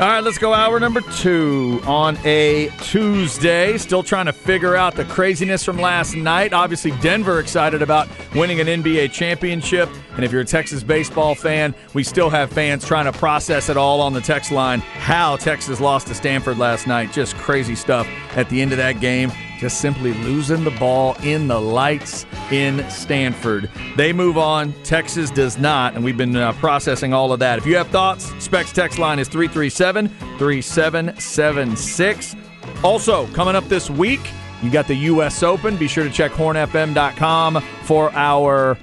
[0.00, 3.76] All right, let's go hour number two on a Tuesday.
[3.76, 6.54] Still trying to figure out the craziness from last night.
[6.54, 9.90] Obviously, Denver excited about winning an NBA championship.
[10.14, 13.76] And if you're a Texas baseball fan, we still have fans trying to process it
[13.76, 14.80] all on the text line.
[14.80, 17.12] How Texas lost to Stanford last night.
[17.12, 19.30] Just crazy stuff at the end of that game
[19.60, 23.70] just simply losing the ball in the lights in Stanford.
[23.94, 24.72] They move on.
[24.84, 27.58] Texas does not, and we've been uh, processing all of that.
[27.58, 32.36] If you have thoughts, Specs text line is 337 3776.
[32.82, 34.20] Also, coming up this week,
[34.62, 35.42] you got the U.S.
[35.42, 35.76] Open.
[35.76, 38.78] Be sure to check hornfm.com for our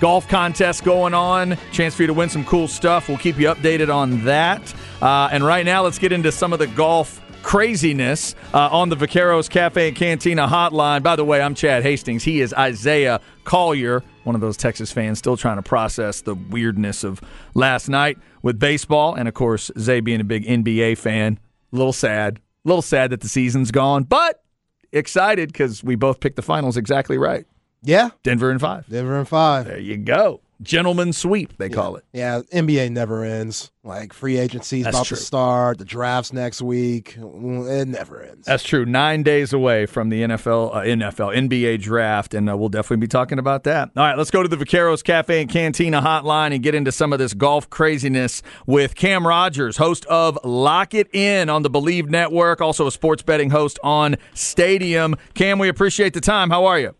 [0.00, 1.56] golf contest going on.
[1.72, 3.08] Chance for you to win some cool stuff.
[3.08, 4.74] We'll keep you updated on that.
[5.00, 8.96] Uh, and right now, let's get into some of the golf craziness uh, on the
[8.96, 11.02] Vaqueros Cafe and Cantina hotline.
[11.02, 12.24] By the way, I'm Chad Hastings.
[12.24, 17.04] He is Isaiah Collier, one of those Texas fans still trying to process the weirdness
[17.04, 17.20] of
[17.52, 19.14] last night with baseball.
[19.14, 21.38] And of course, Zay being a big NBA fan.
[21.72, 22.38] A little sad.
[22.64, 24.42] A little sad that the season's gone, but
[24.90, 27.46] excited because we both picked the finals exactly right.
[27.82, 28.10] Yeah.
[28.22, 28.88] Denver in five.
[28.88, 29.66] Denver in five.
[29.66, 30.40] There you go.
[30.62, 31.74] Gentleman sweep, they yeah.
[31.74, 32.04] call it.
[32.12, 33.70] Yeah, NBA never ends.
[33.82, 35.16] Like free agency's That's about true.
[35.16, 37.16] to start, the drafts next week.
[37.18, 38.46] It never ends.
[38.46, 38.86] That's true.
[38.86, 43.08] Nine days away from the NFL, uh, NFL, NBA draft, and uh, we'll definitely be
[43.08, 43.90] talking about that.
[43.94, 47.12] All right, let's go to the Vaqueros Cafe and Cantina hotline and get into some
[47.12, 52.08] of this golf craziness with Cam Rogers, host of Lock It In on the Believe
[52.08, 55.16] Network, also a sports betting host on Stadium.
[55.34, 56.48] Cam, we appreciate the time.
[56.48, 56.94] How are you?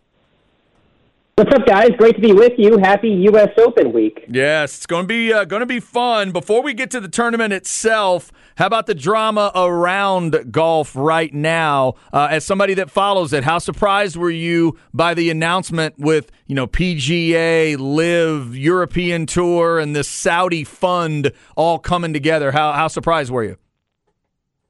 [1.37, 1.89] What's up, guys?
[1.97, 2.77] Great to be with you.
[2.77, 3.49] Happy U.S.
[3.57, 4.23] Open week.
[4.29, 6.31] Yes, it's going to be uh, going to be fun.
[6.31, 11.95] Before we get to the tournament itself, how about the drama around golf right now?
[12.13, 16.55] Uh, as somebody that follows it, how surprised were you by the announcement with you
[16.55, 22.53] know PGA, LIV, European Tour, and this Saudi fund all coming together?
[22.53, 23.57] How how surprised were you?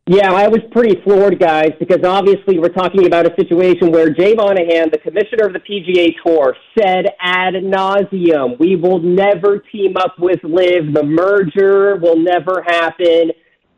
[0.07, 4.35] Yeah, I was pretty floored, guys, because obviously we're talking about a situation where Jay
[4.35, 10.13] Monahan, the commissioner of the PGA Tour, said ad nauseum, we will never team up
[10.19, 10.93] with LIV.
[10.93, 13.31] The merger will never happen.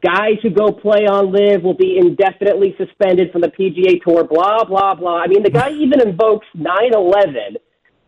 [0.04, 4.66] Guys who go play on LIV will be indefinitely suspended from the PGA Tour, blah,
[4.66, 5.22] blah, blah.
[5.22, 7.56] I mean, the guy even invokes 9 11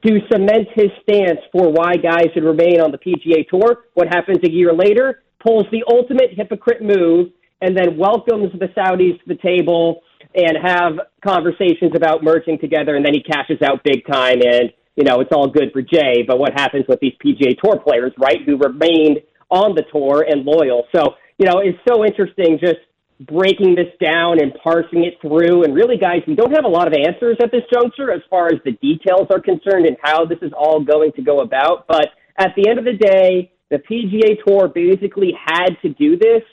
[0.06, 3.86] to cement his stance for why guys should remain on the PGA Tour.
[3.94, 5.24] What happens a year later?
[5.42, 7.32] Pulls the ultimate hypocrite move
[7.62, 10.02] and then welcomes the Saudis to the table
[10.36, 10.94] and have
[11.26, 15.32] conversations about merging together, and then he cashes out big time, and you know it's
[15.32, 16.24] all good for Jay.
[16.28, 20.46] But what happens with these PGA Tour players, right, who remained on the tour and
[20.46, 20.86] loyal?
[20.96, 22.80] So you know it's so interesting just
[23.28, 25.64] breaking this down and parsing it through.
[25.64, 28.48] And really, guys, we don't have a lot of answers at this juncture as far
[28.48, 31.86] as the details are concerned and how this is all going to go about.
[31.88, 36.44] But at the end of the day, the PGA Tour basically had to do this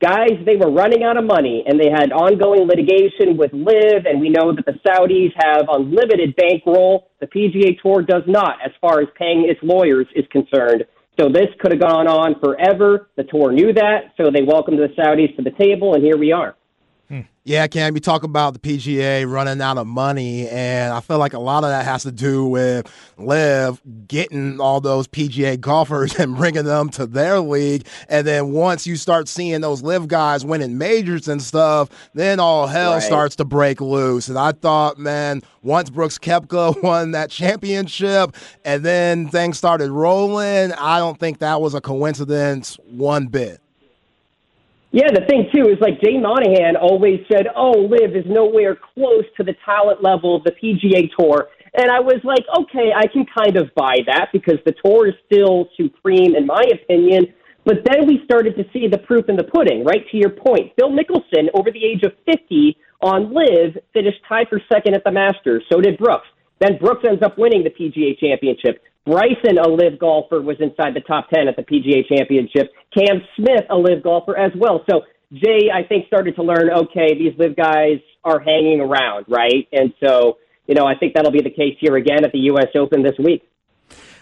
[0.00, 4.20] guys, they were running out of money and they had ongoing litigation with LIV, and
[4.20, 7.10] we know that the Saudis have unlimited bankroll.
[7.20, 10.84] The PGA Tour does not, as far as paying its lawyers is concerned.
[11.18, 13.10] So this could have gone on forever.
[13.16, 16.32] The tour knew that, so they welcomed the Saudis to the table, and here we
[16.32, 16.56] are.
[17.50, 21.32] Yeah, Cam, you talk about the PGA running out of money, and I feel like
[21.32, 22.88] a lot of that has to do with
[23.18, 27.88] LIV getting all those PGA golfers and bringing them to their league.
[28.08, 32.68] And then once you start seeing those LIV guys winning majors and stuff, then all
[32.68, 33.02] hell Right.
[33.02, 34.28] starts to break loose.
[34.28, 40.72] And I thought, man, once Brooks Koepka won that championship and then things started rolling,
[40.74, 43.60] I don't think that was a coincidence one bit.
[44.92, 49.24] Yeah, the thing too is like Jay Monahan always said, "Oh, LIV is nowhere close
[49.36, 53.24] to the talent level of the PGA Tour." And I was like, "Okay, I can
[53.26, 57.32] kind of buy that because the tour is still supreme in my opinion."
[57.64, 60.04] But then we started to see the proof in the pudding, right?
[60.10, 64.60] To your point, Phil Mickelson, over the age of 50 on LIV, finished tied for
[64.72, 65.62] second at the Masters.
[65.70, 66.26] So did Brooks.
[66.58, 68.82] Then Brooks ends up winning the PGA Championship.
[69.06, 72.72] Bryson, a LIV golfer, was inside the top 10 at the PGA Championship.
[72.96, 74.84] Cam Smith, a LIV golfer as well.
[74.90, 75.02] So
[75.32, 79.66] Jay, I think, started to learn, okay, these LIV guys are hanging around, right?
[79.72, 82.68] And so, you know, I think that'll be the case here again at the U.S.
[82.74, 83.42] Open this week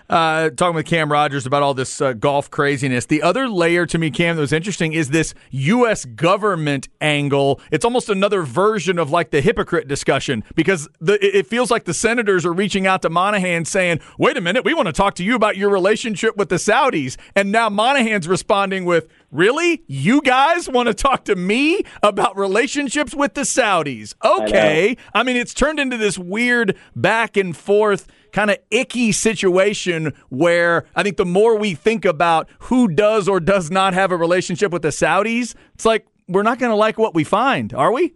[0.08, 3.06] uh, talking with Cam Rogers about all this uh, golf craziness.
[3.06, 6.04] The other layer to me, Cam, that was interesting is this U.S.
[6.04, 7.60] government angle.
[7.70, 11.94] It's almost another version of like the hypocrite discussion because the, it feels like the
[11.94, 15.24] senators are reaching out to Monahan saying, wait a minute, we want to talk to
[15.24, 17.16] you about your relationship with the Saudis.
[17.34, 19.82] And now Monahan's responding with, Really?
[19.86, 24.14] You guys want to talk to me about relationships with the Saudis?
[24.24, 24.96] Okay.
[25.12, 30.12] I, I mean, it's turned into this weird back and forth kind of icky situation
[30.28, 34.16] where I think the more we think about who does or does not have a
[34.16, 37.92] relationship with the Saudis, it's like we're not going to like what we find, are
[37.92, 38.14] we?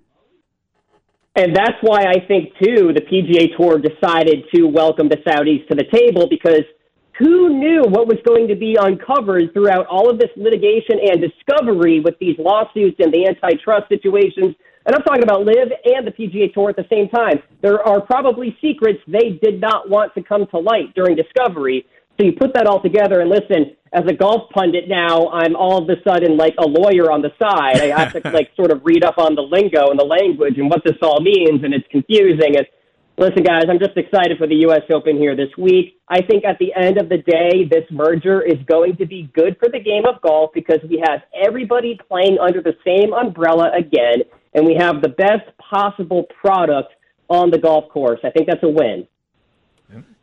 [1.34, 5.74] And that's why I think, too, the PGA Tour decided to welcome the Saudis to
[5.74, 6.64] the table because
[7.18, 12.00] who knew what was going to be uncovered throughout all of this litigation and discovery
[12.00, 14.54] with these lawsuits and the antitrust situations
[14.84, 17.43] and I'm talking about LIV and the PGA Tour at the same time.
[17.61, 21.87] There are probably secrets they did not want to come to light during discovery.
[22.19, 25.82] So you put that all together and listen, as a golf pundit now, I'm all
[25.82, 27.81] of a sudden like a lawyer on the side.
[27.81, 30.69] I have to like sort of read up on the lingo and the language and
[30.69, 32.56] what this all means, and it's confusing.
[32.56, 32.67] And
[33.19, 34.82] listen, guys, I'm just excited for the U.S.
[34.93, 36.00] Open here this week.
[36.08, 39.56] I think at the end of the day, this merger is going to be good
[39.61, 44.23] for the game of golf because we have everybody playing under the same umbrella again
[44.54, 46.93] and we have the best possible product
[47.28, 48.20] on the golf course.
[48.25, 49.06] I think that's a win.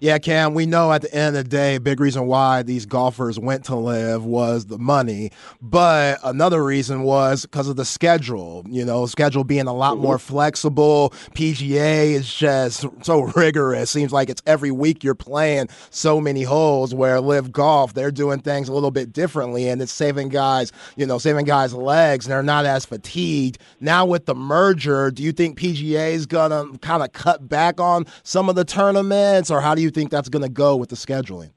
[0.01, 3.37] Yeah, Cam, we know at the end of the day, big reason why these golfers
[3.37, 5.29] went to LIV was the money.
[5.61, 10.17] But another reason was because of the schedule, you know, schedule being a lot more
[10.17, 11.09] flexible.
[11.35, 13.91] PGA is just so rigorous.
[13.91, 18.39] Seems like it's every week you're playing so many holes where LIV golf, they're doing
[18.39, 22.31] things a little bit differently and it's saving guys, you know, saving guys' legs and
[22.31, 23.57] they're not as fatigued.
[23.81, 27.81] Now with the merger, do you think PGA is going to kind of cut back
[27.81, 30.75] on some of the tournaments or how do you you think that's going to go
[30.75, 31.49] with the scheduling?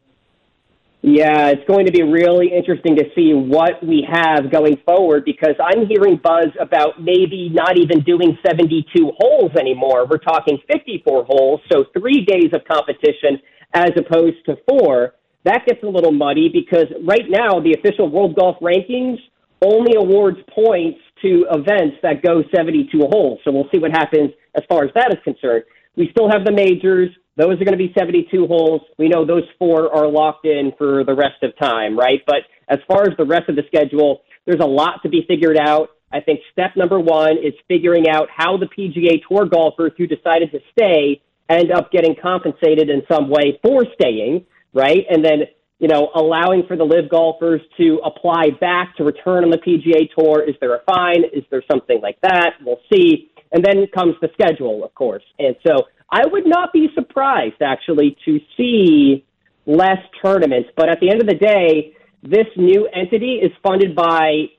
[1.03, 5.57] Yeah, it's going to be really interesting to see what we have going forward because
[5.59, 10.07] I'm hearing buzz about maybe not even doing 72 holes anymore.
[10.09, 13.43] We're talking 54 holes, so three days of competition
[13.75, 15.15] as opposed to four.
[15.45, 19.19] That gets a little muddy because right now the official World Golf Rankings
[19.61, 23.41] only awards points to events that go 72 holes.
[23.45, 25.65] So we'll see what happens as far as that is concerned.
[25.97, 27.11] We still have the majors.
[27.37, 28.83] Those are going to be 72 holes.
[28.99, 32.21] We know those four are locked in for the rest of time, right?
[32.27, 35.57] But as far as the rest of the schedule, there's a lot to be figured
[35.59, 35.91] out.
[36.13, 40.51] I think step number one is figuring out how the PGA Tour golfers who decided
[40.53, 44.45] to stay end up getting compensated in some way for staying,
[44.75, 45.05] right?
[45.09, 45.45] And then,
[45.79, 50.09] you know, allowing for the LIV golfers to apply back to return on the PGA
[50.17, 50.43] Tour.
[50.47, 51.25] Is there a fine?
[51.33, 52.55] Is there something like that?
[52.65, 53.31] We'll see.
[53.53, 55.25] And then comes the schedule, of course.
[55.39, 59.25] And so I would not be surprised, actually, to see
[59.65, 60.69] less tournaments.
[60.77, 64.51] But at the end of the day, this new entity is funded by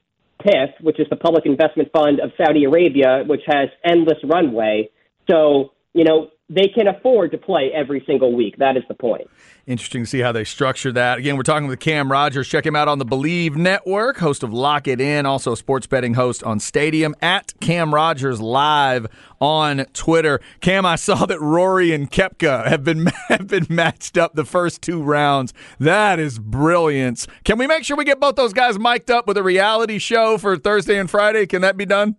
[0.44, 4.90] PIF, which is the Public Investment Fund of Saudi Arabia, which has endless runway.
[5.30, 8.58] So, you know, they can afford to play every single week.
[8.58, 9.30] That is the point.
[9.66, 11.18] Interesting to see how they structure that.
[11.18, 12.50] Again, we're talking with Cam Rogers.
[12.50, 16.16] Check him out on the Believe Network, host of Lock It In, also sports betting
[16.16, 19.08] host on Stadium at Cam Rogers Live
[19.40, 20.42] on Twitter.
[20.60, 24.82] Cam, I saw that Rory and Koepka have been have been matched up the first
[24.82, 25.54] two rounds.
[25.80, 27.26] That is brilliance.
[27.46, 30.38] Can we make sure we get both those guys mic'd up with a reality show
[30.38, 31.46] for Thursday and Friday?
[31.46, 32.18] Can that be done?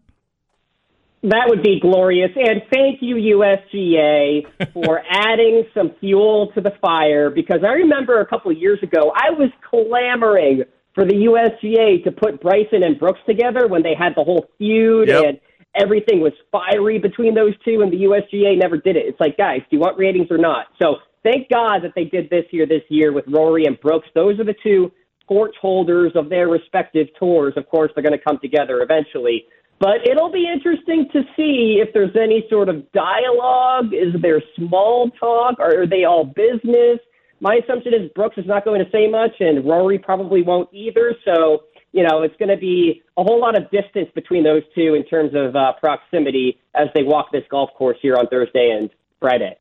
[1.25, 2.31] That would be glorious.
[2.37, 8.27] And thank you, USGA, for adding some fuel to the fire because I remember a
[8.27, 10.65] couple of years ago, I was clamoring
[10.95, 15.09] for the USGA to put Bryson and Brooks together when they had the whole feud
[15.09, 15.25] yep.
[15.25, 15.41] and
[15.75, 19.07] everything was fiery between those two, and the USGA never did it.
[19.07, 20.67] It's like, guys, do you want ratings or not?
[20.81, 24.09] So thank God that they did this year, this year with Rory and Brooks.
[24.15, 24.93] Those are the two
[25.27, 27.55] torch holders of their respective tours.
[27.57, 29.47] Of course, they're going to come together eventually.
[29.79, 33.93] But it'll be interesting to see if there's any sort of dialogue.
[33.93, 35.59] Is there small talk?
[35.59, 36.99] Are they all business?
[37.41, 41.15] My assumption is Brooks is not going to say much, and Rory probably won't either.
[41.25, 44.95] So, you know, it's going to be a whole lot of distance between those two
[44.95, 48.91] in terms of uh, proximity as they walk this golf course here on Thursday and
[49.21, 49.57] Friday.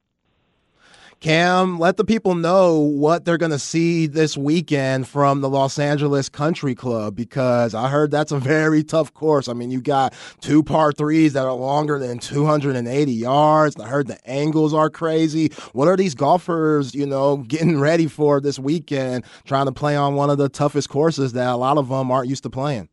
[1.23, 5.79] Cam, let the people know what they're going to see this weekend from the Los
[5.79, 9.47] Angeles Country Club because I heard that's a very tough course.
[9.47, 13.77] I mean, you got two par threes that are longer than 280 yards.
[13.77, 15.47] I heard the angles are crazy.
[15.71, 20.15] What are these golfers, you know, getting ready for this weekend, trying to play on
[20.15, 22.89] one of the toughest courses that a lot of them aren't used to playing?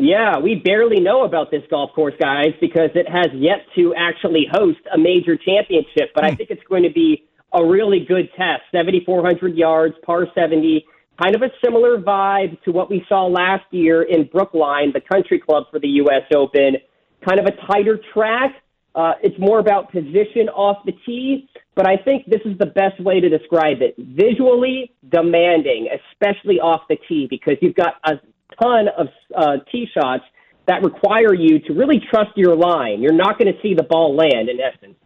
[0.00, 4.46] Yeah, we barely know about this golf course, guys, because it has yet to actually
[4.50, 6.12] host a major championship.
[6.14, 6.36] But I hmm.
[6.36, 8.62] think it's going to be a really good test.
[8.72, 10.86] 7,400 yards, par 70,
[11.22, 15.38] kind of a similar vibe to what we saw last year in Brookline, the country
[15.38, 16.22] club for the U.S.
[16.34, 16.76] Open.
[17.28, 18.54] Kind of a tighter track.
[18.94, 22.98] Uh, it's more about position off the tee, but I think this is the best
[23.00, 23.94] way to describe it.
[23.98, 28.14] Visually demanding, especially off the tee, because you've got a
[28.60, 30.24] ton of uh, tee shots
[30.66, 33.02] that require you to really trust your line.
[33.02, 34.96] You're not going to see the ball land in essence.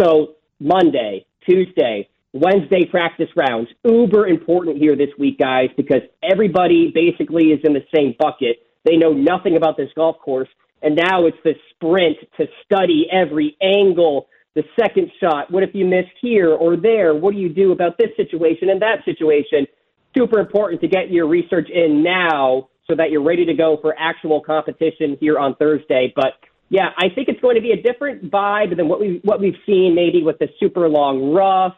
[0.00, 7.44] So Monday, Tuesday, Wednesday practice rounds, uber important here this week, guys, because everybody basically
[7.46, 8.58] is in the same bucket.
[8.84, 10.48] They know nothing about this golf course,
[10.82, 15.50] and now it's the sprint to study every angle, the second shot.
[15.50, 17.14] What if you miss here or there?
[17.14, 19.66] What do you do about this situation and that situation?
[20.16, 23.94] Super important to get your research in now so that you're ready to go for
[23.98, 26.12] actual competition here on Thursday.
[26.14, 26.34] But
[26.68, 29.58] yeah, I think it's going to be a different vibe than what we what we've
[29.66, 31.74] seen maybe with the super long rough,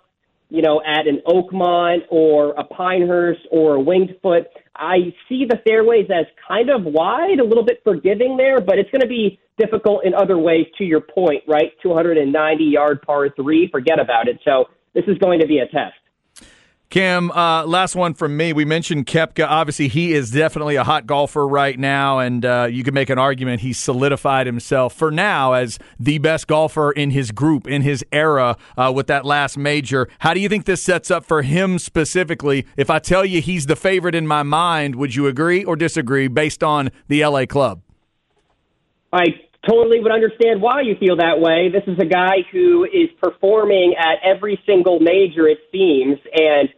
[0.48, 4.46] you know, at an Oakmont or a Pinehurst or a Winged Foot.
[4.74, 8.90] I see the fairways as kind of wide, a little bit forgiving there, but it's
[8.90, 10.66] going to be difficult in other ways.
[10.78, 11.72] To your point, right?
[11.82, 14.38] 290 yard par three, forget about it.
[14.44, 15.96] So this is going to be a test.
[16.90, 18.54] Cam, uh, last one from me.
[18.54, 19.46] We mentioned Koepka.
[19.46, 23.18] Obviously, he is definitely a hot golfer right now, and uh, you can make an
[23.18, 28.02] argument he's solidified himself for now as the best golfer in his group, in his
[28.10, 30.08] era, uh, with that last major.
[30.20, 32.64] How do you think this sets up for him specifically?
[32.78, 36.26] If I tell you he's the favorite in my mind, would you agree or disagree
[36.26, 37.82] based on the LA club?
[39.12, 39.26] I
[39.68, 41.68] totally would understand why you feel that way.
[41.70, 46.70] This is a guy who is performing at every single major, it seems, and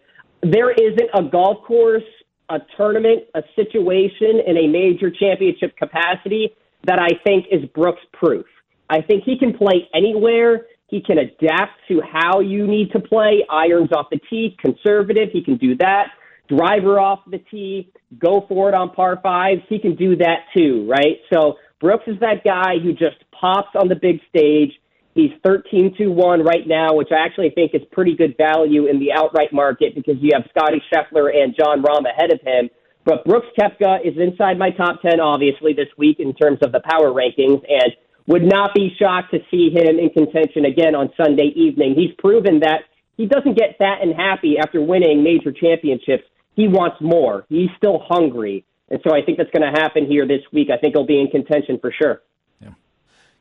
[0.42, 2.02] there isn't a golf course,
[2.48, 6.50] a tournament, a situation in a major championship capacity
[6.84, 8.46] that I think is Brooks proof.
[8.88, 10.66] I think he can play anywhere.
[10.88, 13.44] He can adapt to how you need to play.
[13.48, 15.28] Irons off the tee, conservative.
[15.32, 16.08] He can do that.
[16.48, 19.62] Driver off the tee, go for it on par fives.
[19.68, 21.18] He can do that too, right?
[21.32, 24.72] So Brooks is that guy who just pops on the big stage.
[25.14, 29.00] He's 13 to 1 right now, which I actually think is pretty good value in
[29.00, 32.70] the outright market because you have Scotty Scheffler and Jon Rahm ahead of him.
[33.04, 36.80] But Brooks Koepka is inside my top 10, obviously, this week in terms of the
[36.84, 37.92] power rankings, and
[38.26, 41.94] would not be shocked to see him in contention again on Sunday evening.
[41.96, 42.82] He's proven that
[43.16, 46.24] he doesn't get fat and happy after winning major championships.
[46.54, 47.46] He wants more.
[47.48, 48.64] He's still hungry.
[48.90, 50.68] And so I think that's going to happen here this week.
[50.72, 52.22] I think he'll be in contention for sure.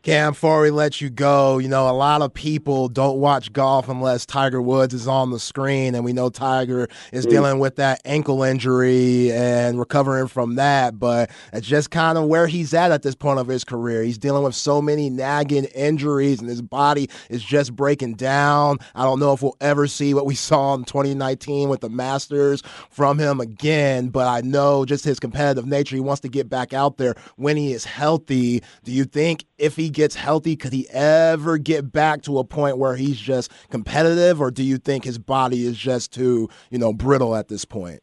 [0.01, 3.89] Cam, before we let you go, you know, a lot of people don't watch golf
[3.89, 5.93] unless Tiger Woods is on the screen.
[5.93, 7.29] And we know Tiger is mm.
[7.29, 10.97] dealing with that ankle injury and recovering from that.
[10.97, 14.01] But it's just kind of where he's at at this point of his career.
[14.01, 18.77] He's dealing with so many nagging injuries and his body is just breaking down.
[18.95, 22.63] I don't know if we'll ever see what we saw in 2019 with the Masters
[22.89, 24.07] from him again.
[24.07, 27.57] But I know just his competitive nature, he wants to get back out there when
[27.57, 28.63] he is healthy.
[28.85, 32.77] Do you think if he gets healthy, could he ever get back to a point
[32.77, 36.93] where he's just competitive, or do you think his body is just too, you know,
[36.93, 38.01] brittle at this point?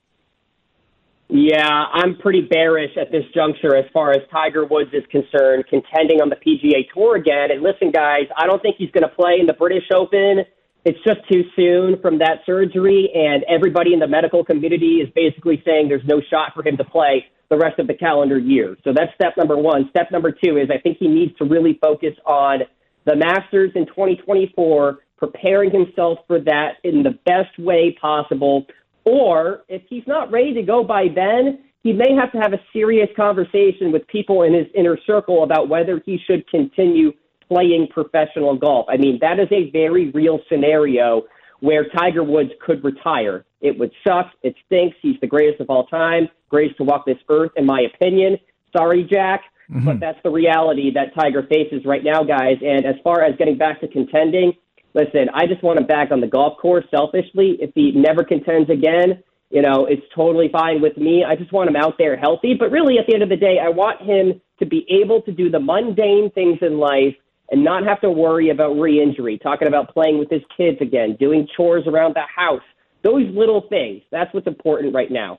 [1.28, 6.20] Yeah, I'm pretty bearish at this juncture as far as Tiger Woods is concerned, contending
[6.20, 7.50] on the PGA Tour again.
[7.50, 10.44] And listen, guys, I don't think he's going to play in the British Open.
[10.86, 15.60] It's just too soon from that surgery, and everybody in the medical community is basically
[15.66, 18.76] saying there's no shot for him to play the rest of the calendar year.
[18.84, 19.88] So that's step number one.
[19.90, 22.60] Step number two is I think he needs to really focus on
[23.04, 28.64] the Masters in 2024, preparing himself for that in the best way possible.
[29.04, 32.60] Or if he's not ready to go by then, he may have to have a
[32.72, 37.10] serious conversation with people in his inner circle about whether he should continue
[37.48, 38.86] playing professional golf.
[38.88, 41.22] I mean, that is a very real scenario
[41.60, 43.44] where Tiger Woods could retire.
[43.60, 44.30] It would suck.
[44.42, 44.96] It stinks.
[45.00, 48.36] He's the greatest of all time, greatest to walk this earth, in my opinion.
[48.76, 49.84] Sorry, Jack, mm-hmm.
[49.84, 52.58] but that's the reality that Tiger faces right now, guys.
[52.62, 54.52] And as far as getting back to contending,
[54.94, 57.56] listen, I just want him back on the golf course selfishly.
[57.60, 61.24] If he never contends again, you know, it's totally fine with me.
[61.24, 62.54] I just want him out there healthy.
[62.58, 65.32] But really, at the end of the day, I want him to be able to
[65.32, 67.14] do the mundane things in life
[67.50, 71.16] and not have to worry about re injury, talking about playing with his kids again,
[71.18, 72.62] doing chores around the house.
[73.02, 74.02] Those little things.
[74.10, 75.38] That's what's important right now.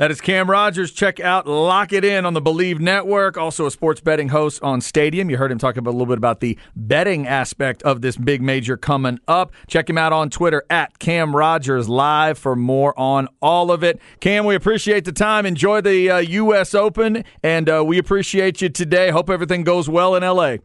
[0.00, 0.92] That is Cam Rogers.
[0.92, 3.36] Check out Lock It In on the Believe Network.
[3.36, 5.28] Also a sports betting host on Stadium.
[5.28, 8.40] You heard him talk about a little bit about the betting aspect of this big
[8.40, 9.52] major coming up.
[9.66, 14.00] Check him out on Twitter at Cam Rogers Live for more on all of it.
[14.20, 15.44] Cam, we appreciate the time.
[15.44, 16.74] Enjoy the uh, U.S.
[16.74, 19.10] Open, and uh, we appreciate you today.
[19.10, 20.60] Hope everything goes well in L.A.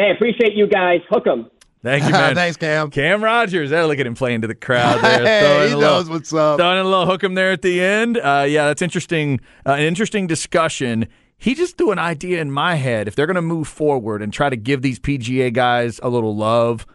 [0.00, 1.00] Hey, appreciate you guys.
[1.10, 1.50] Hook Hook 'em.
[1.82, 2.34] Thank you, man.
[2.34, 2.90] Thanks, Cam.
[2.90, 3.70] Cam Rogers.
[3.70, 5.24] Hey, look at him playing to the crowd there.
[5.24, 6.58] Hey, he a little- knows what's up.
[6.58, 8.16] Throwing a little hook him there at the end.
[8.18, 9.40] Uh, yeah, that's interesting.
[9.66, 11.06] Uh, an interesting discussion.
[11.36, 13.08] He just threw an idea in my head.
[13.08, 16.36] If they're going to move forward and try to give these PGA guys a little
[16.36, 16.86] love,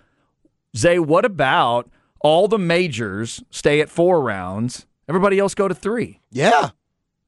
[0.77, 1.89] Zay, what about
[2.21, 4.85] all the majors stay at four rounds?
[5.09, 6.21] Everybody else go to three.
[6.31, 6.69] Yeah.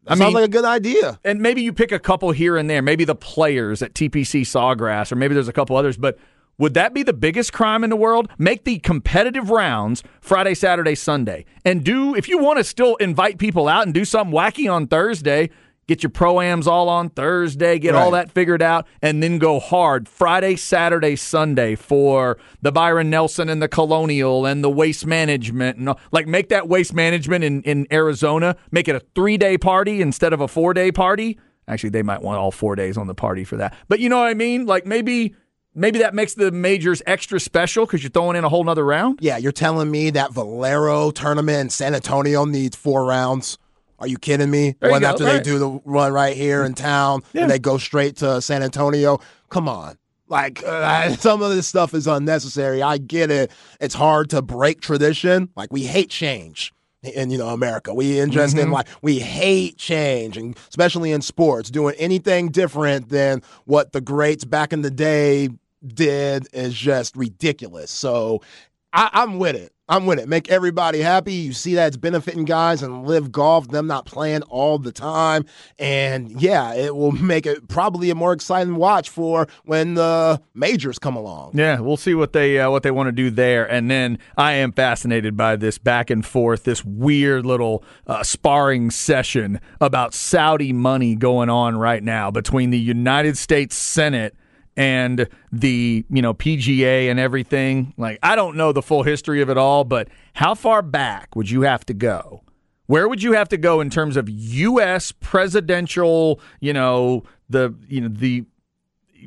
[0.07, 1.19] I sounds mean- like a good idea.
[1.23, 5.11] and maybe you pick a couple here and there, maybe the players at TPC Sawgrass,
[5.11, 6.17] or maybe there's a couple others, but
[6.59, 8.29] would that be the biggest crime in the world?
[8.39, 11.45] Make the competitive rounds Friday, Saturday, Sunday.
[11.63, 14.87] And do, if you want to still invite people out and do something wacky on
[14.87, 15.51] Thursday,
[15.87, 20.07] get your proams all on Thursday, get all that figured out, and then go hard
[20.09, 25.77] Friday, Saturday, Sunday for the Byron Nelson and the Colonial and the waste management.
[25.77, 29.57] And all- like make that waste management in, in Arizona, make it a three day
[29.57, 31.39] party instead of a four day party.
[31.69, 33.75] Actually, they might want all four days on the party for that.
[33.87, 34.65] But you know what I mean?
[34.65, 35.35] Like maybe
[35.75, 39.19] maybe that makes the majors extra special because you're throwing in a whole nother round.
[39.21, 43.57] Yeah, you're telling me that Valero tournament in San Antonio needs four rounds?
[43.99, 44.75] Are you kidding me?
[44.79, 45.37] There one after right.
[45.37, 47.43] they do the run right here in town, Yeah.
[47.43, 49.19] and they go straight to San Antonio.
[49.49, 49.97] Come on.
[50.29, 52.81] Like uh, some of this stuff is unnecessary.
[52.83, 53.51] I get it.
[53.79, 55.49] It's hard to break tradition.
[55.55, 56.73] Like we hate change
[57.03, 57.93] in you know America.
[57.93, 58.67] We interested Mm-hmm.
[58.67, 64.01] in like we hate change, and especially in sports, doing anything different than what the
[64.01, 65.49] greats back in the day
[65.85, 67.89] did is just ridiculous.
[67.91, 68.41] So
[68.93, 69.71] I, I'm with it.
[69.89, 70.27] I'm with it.
[70.27, 71.33] Make everybody happy.
[71.33, 75.45] You see that it's benefiting guys and LIV golf, them not playing all the time.
[75.79, 80.99] And yeah, it will make it probably a more exciting watch for when the majors
[80.99, 81.51] come along.
[81.53, 84.53] Yeah, we'll see what they uh, what they want to do there, and then I
[84.53, 90.73] am fascinated by this back and forth, this weird little uh, sparring session about Saudi
[90.73, 94.35] money going on right now between the United States Senate
[94.77, 97.93] and the you know PGA and everything.
[97.97, 101.49] Like I don't know the full history of it all, but how far back would
[101.49, 102.43] you have to go?
[102.85, 105.11] Where would you have to go in terms of U.S.
[105.11, 108.45] presidential, you know, the you know the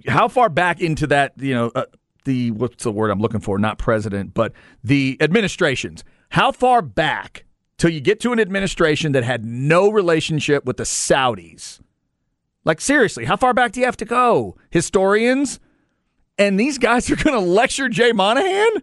[0.06, 1.84] how far back into that, you know, uh,
[2.24, 3.58] the what's the word I'm looking for?
[3.58, 6.04] Not president, but the administrations.
[6.30, 7.44] How far back
[7.76, 11.80] till you get to an administration that had no relationship with the Saudis?
[12.64, 14.56] Like seriously, how far back do you have to go?
[14.70, 15.60] Historians,
[16.38, 18.82] and these guys are going to lecture Jay Monahan,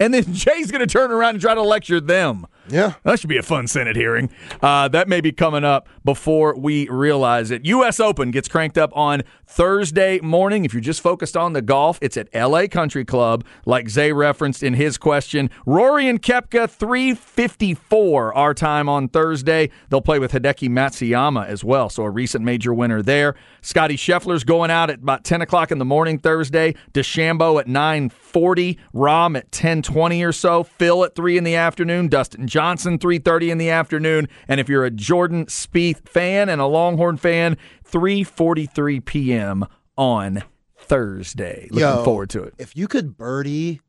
[0.00, 2.46] and then Jay's going to turn around and try to lecture them.
[2.68, 2.94] Yeah.
[3.02, 4.30] That should be a fun Senate hearing.
[4.62, 7.64] Uh, that may be coming up before we realize it.
[7.66, 8.00] U.S.
[8.00, 10.64] Open gets cranked up on Thursday morning.
[10.64, 12.68] If you're just focused on the golf, it's at L.A.
[12.68, 15.50] Country Club, like Zay referenced in his question.
[15.66, 19.70] Rory and Koepka, 354 our time on Thursday.
[19.88, 23.34] They'll play with Hideki Matsuyama as well, so a recent major winner there.
[23.60, 26.74] Scotty Scheffler's going out at about 10 o'clock in the morning Thursday.
[26.92, 28.78] DeChambeau at 940.
[28.94, 30.62] Rahm at 1020 or so.
[30.64, 32.08] Phil at 3 in the afternoon.
[32.08, 34.28] Dustin Johnson, 3.30 in the afternoon.
[34.46, 39.64] And if you're a Jordan Spieth fan and a Longhorn fan, 3.43 p.m.
[39.98, 40.44] on
[40.76, 41.66] Thursday.
[41.72, 42.54] Looking Yo, forward to it.
[42.56, 43.80] If you could birdie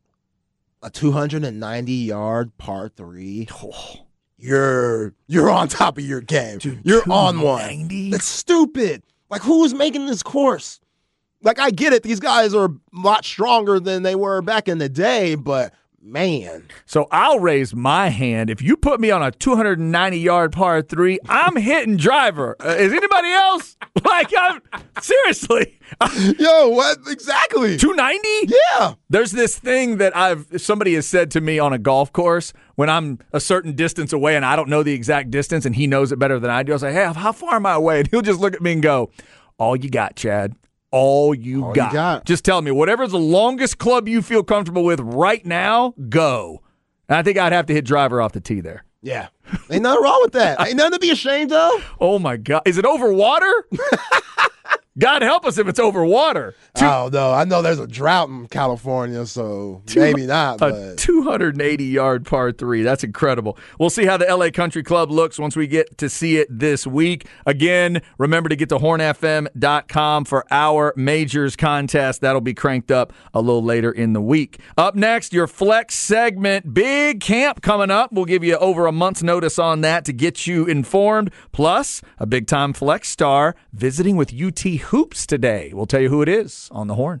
[0.82, 3.46] a 290 yard par three,
[4.36, 6.58] you're you're on top of your game.
[6.82, 7.60] you're on one.
[7.60, 8.10] 290?
[8.10, 9.04] That's stupid.
[9.30, 10.80] Like who's making this course?
[11.40, 14.78] Like I get it, these guys are a lot stronger than they were back in
[14.78, 18.50] the day, but man, So I'll raise my hand.
[18.50, 22.56] If you put me on a 290 yard par three, I'm hitting driver.
[22.60, 23.76] Uh, is anybody else?
[24.04, 24.60] Like, I'm
[25.00, 25.80] seriously
[26.38, 27.76] yo, what exactly?
[27.76, 28.54] 290?
[28.70, 32.52] Yeah, There's this thing that I've somebody has said to me on a golf course
[32.74, 35.86] when I'm a certain distance away and I don't know the exact distance and he
[35.86, 36.74] knows it better than I do.
[36.74, 38.82] I say, "Hey, how far am I away?" And he'll just look at me and
[38.82, 39.10] go,
[39.58, 40.54] "All you got, Chad.
[40.90, 41.92] All you, All you got.
[41.92, 45.94] got." Just tell me whatever's the longest club you feel comfortable with right now.
[46.08, 46.62] Go."
[47.08, 48.84] And I think I'd have to hit driver off the tee there.
[49.02, 49.28] yeah.
[49.70, 50.60] Ain't nothing wrong with that.
[50.66, 51.96] Ain't nothing to be ashamed of.
[52.00, 53.52] Oh my god, is it over water?
[54.98, 56.54] God help us if it's over water.
[56.74, 60.62] Two, oh no, I know there's a drought in California, so maybe not.
[60.62, 62.82] A 280 yard par three.
[62.82, 63.58] That's incredible.
[63.78, 66.86] We'll see how the LA Country Club looks once we get to see it this
[66.86, 67.26] week.
[67.44, 72.22] Again, remember to get to hornfm.com for our majors contest.
[72.22, 74.60] That'll be cranked up a little later in the week.
[74.78, 76.72] Up next, your flex segment.
[76.72, 78.12] Big camp coming up.
[78.12, 81.30] We'll give you over a month's notice on that to get you informed.
[81.52, 85.72] Plus, a big time flex star visiting with UT Hoops today.
[85.74, 87.20] We'll tell you who it is on the horn.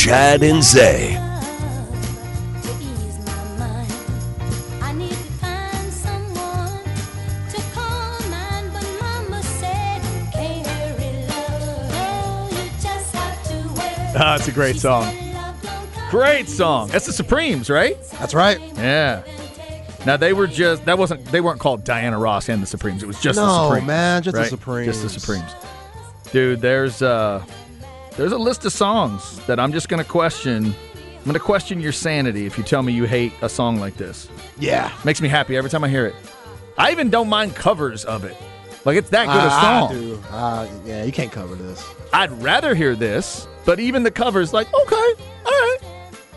[0.00, 1.14] Chad and Zay.
[14.16, 15.14] Ah, it's a great song.
[16.08, 16.88] Great song.
[16.88, 18.02] That's the Supremes, right?
[18.12, 18.58] That's right.
[18.76, 19.22] Yeah.
[20.06, 23.02] Now they were just that wasn't they weren't called Diana Ross and the Supremes.
[23.02, 23.86] It was just no, the Supremes.
[23.86, 24.44] man, just right?
[24.44, 24.86] the Supremes.
[24.86, 25.52] Just the Supremes.
[26.32, 27.44] Dude, there's uh
[28.20, 30.66] there's a list of songs that I'm just gonna question.
[30.66, 34.28] I'm gonna question your sanity if you tell me you hate a song like this.
[34.58, 34.92] Yeah.
[35.06, 36.14] Makes me happy every time I hear it.
[36.76, 38.36] I even don't mind covers of it.
[38.84, 39.90] Like it's that good a song.
[39.90, 40.22] I do.
[40.30, 41.82] Uh, yeah, you can't cover this.
[42.12, 45.78] I'd rather hear this, but even the covers, like, okay, all right.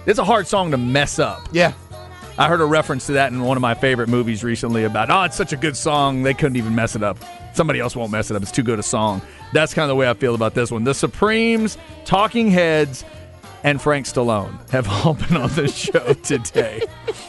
[0.05, 1.49] It's a hard song to mess up.
[1.51, 1.73] Yeah.
[2.37, 5.23] I heard a reference to that in one of my favorite movies recently about, oh,
[5.23, 7.17] it's such a good song, they couldn't even mess it up.
[7.53, 8.41] Somebody else won't mess it up.
[8.41, 9.21] It's too good a song.
[9.53, 10.83] That's kind of the way I feel about this one.
[10.83, 13.05] The Supremes, Talking Heads,
[13.63, 16.81] and Frank Stallone have all been on the show today.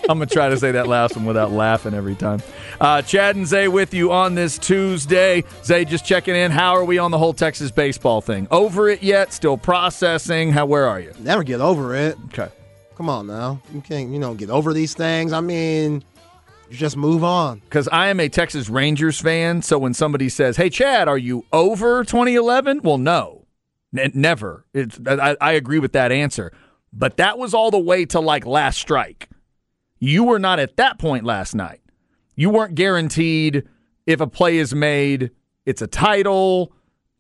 [0.09, 2.43] I'm going to try to say that last one without laughing every time.
[2.81, 5.45] Uh, Chad and Zay with you on this Tuesday.
[5.63, 6.51] Zay just checking in.
[6.51, 8.49] How are we on the whole Texas baseball thing?
[8.51, 9.33] Over it yet?
[9.33, 10.51] Still processing?
[10.53, 10.67] How?
[10.67, 11.13] Where are you?
[11.21, 12.17] Never get over it.
[12.27, 12.49] Okay.
[12.97, 13.61] Come on now.
[13.73, 15.33] You can't, you know, get over these things.
[15.33, 16.05] I mean,
[16.71, 17.61] you just move on.
[17.61, 19.63] Because I am a Texas Rangers fan.
[19.63, 22.81] So when somebody says, hey, Chad, are you over 2011?
[22.83, 23.47] Well, no.
[23.97, 24.65] N- never.
[24.73, 26.53] It's, I, I agree with that answer.
[26.93, 29.29] But that was all the way to like last strike.
[29.99, 31.81] You were not at that point last night.
[32.37, 33.65] You weren't guaranteed
[34.07, 35.31] if a play is made,
[35.65, 36.73] it's a title.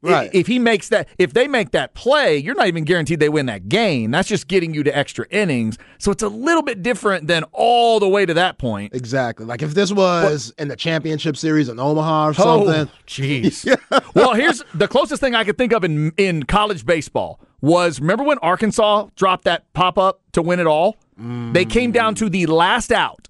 [0.04, 0.30] Right.
[0.32, 3.46] If he makes that, if they make that play, you're not even guaranteed they win
[3.46, 4.10] that game.
[4.10, 5.78] That's just getting you to extra innings.
[5.98, 8.94] So it's a little bit different than all the way to that point.
[8.94, 9.46] Exactly.
[9.46, 12.88] Like if this was in the championship series in Omaha or oh, something.
[12.88, 14.14] Oh, jeez.
[14.14, 18.24] well, here's the closest thing I could think of in in college baseball was remember
[18.24, 20.96] when Arkansas dropped that pop up to win it all?
[21.16, 22.18] They came down mm.
[22.18, 23.28] to the last out.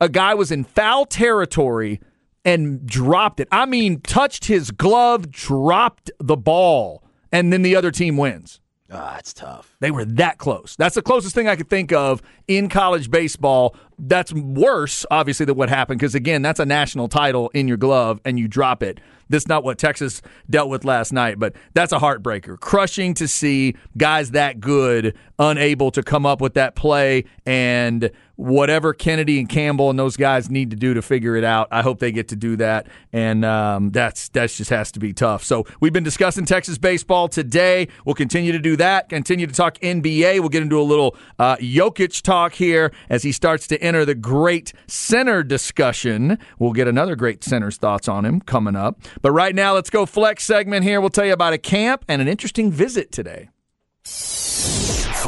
[0.00, 2.00] A guy was in foul territory
[2.48, 3.48] and dropped it.
[3.52, 8.60] I mean, touched his glove, dropped the ball, and then the other team wins.
[8.90, 9.76] Ah, that's tough.
[9.80, 10.74] They were that close.
[10.76, 13.76] That's the closest thing I could think of in college baseball.
[13.98, 18.18] That's worse, obviously, than what happened because, again, that's a national title in your glove
[18.24, 18.98] and you drop it.
[19.28, 22.58] That's not what Texas dealt with last night, but that's a heartbreaker.
[22.58, 28.94] Crushing to see guys that good unable to come up with that play and whatever
[28.94, 31.66] Kennedy and Campbell and those guys need to do to figure it out.
[31.72, 35.12] I hope they get to do that, and um, that's that's just has to be
[35.12, 35.42] tough.
[35.42, 37.88] So we've been discussing Texas baseball today.
[38.04, 39.08] We'll continue to do that.
[39.08, 40.38] Continue to talk NBA.
[40.38, 44.14] We'll get into a little uh, Jokic talk here as he starts to enter the
[44.14, 46.38] great center discussion.
[46.60, 49.00] We'll get another great center's thoughts on him coming up.
[49.20, 51.00] But right now, let's go flex segment here.
[51.00, 53.48] We'll tell you about a camp and an interesting visit today.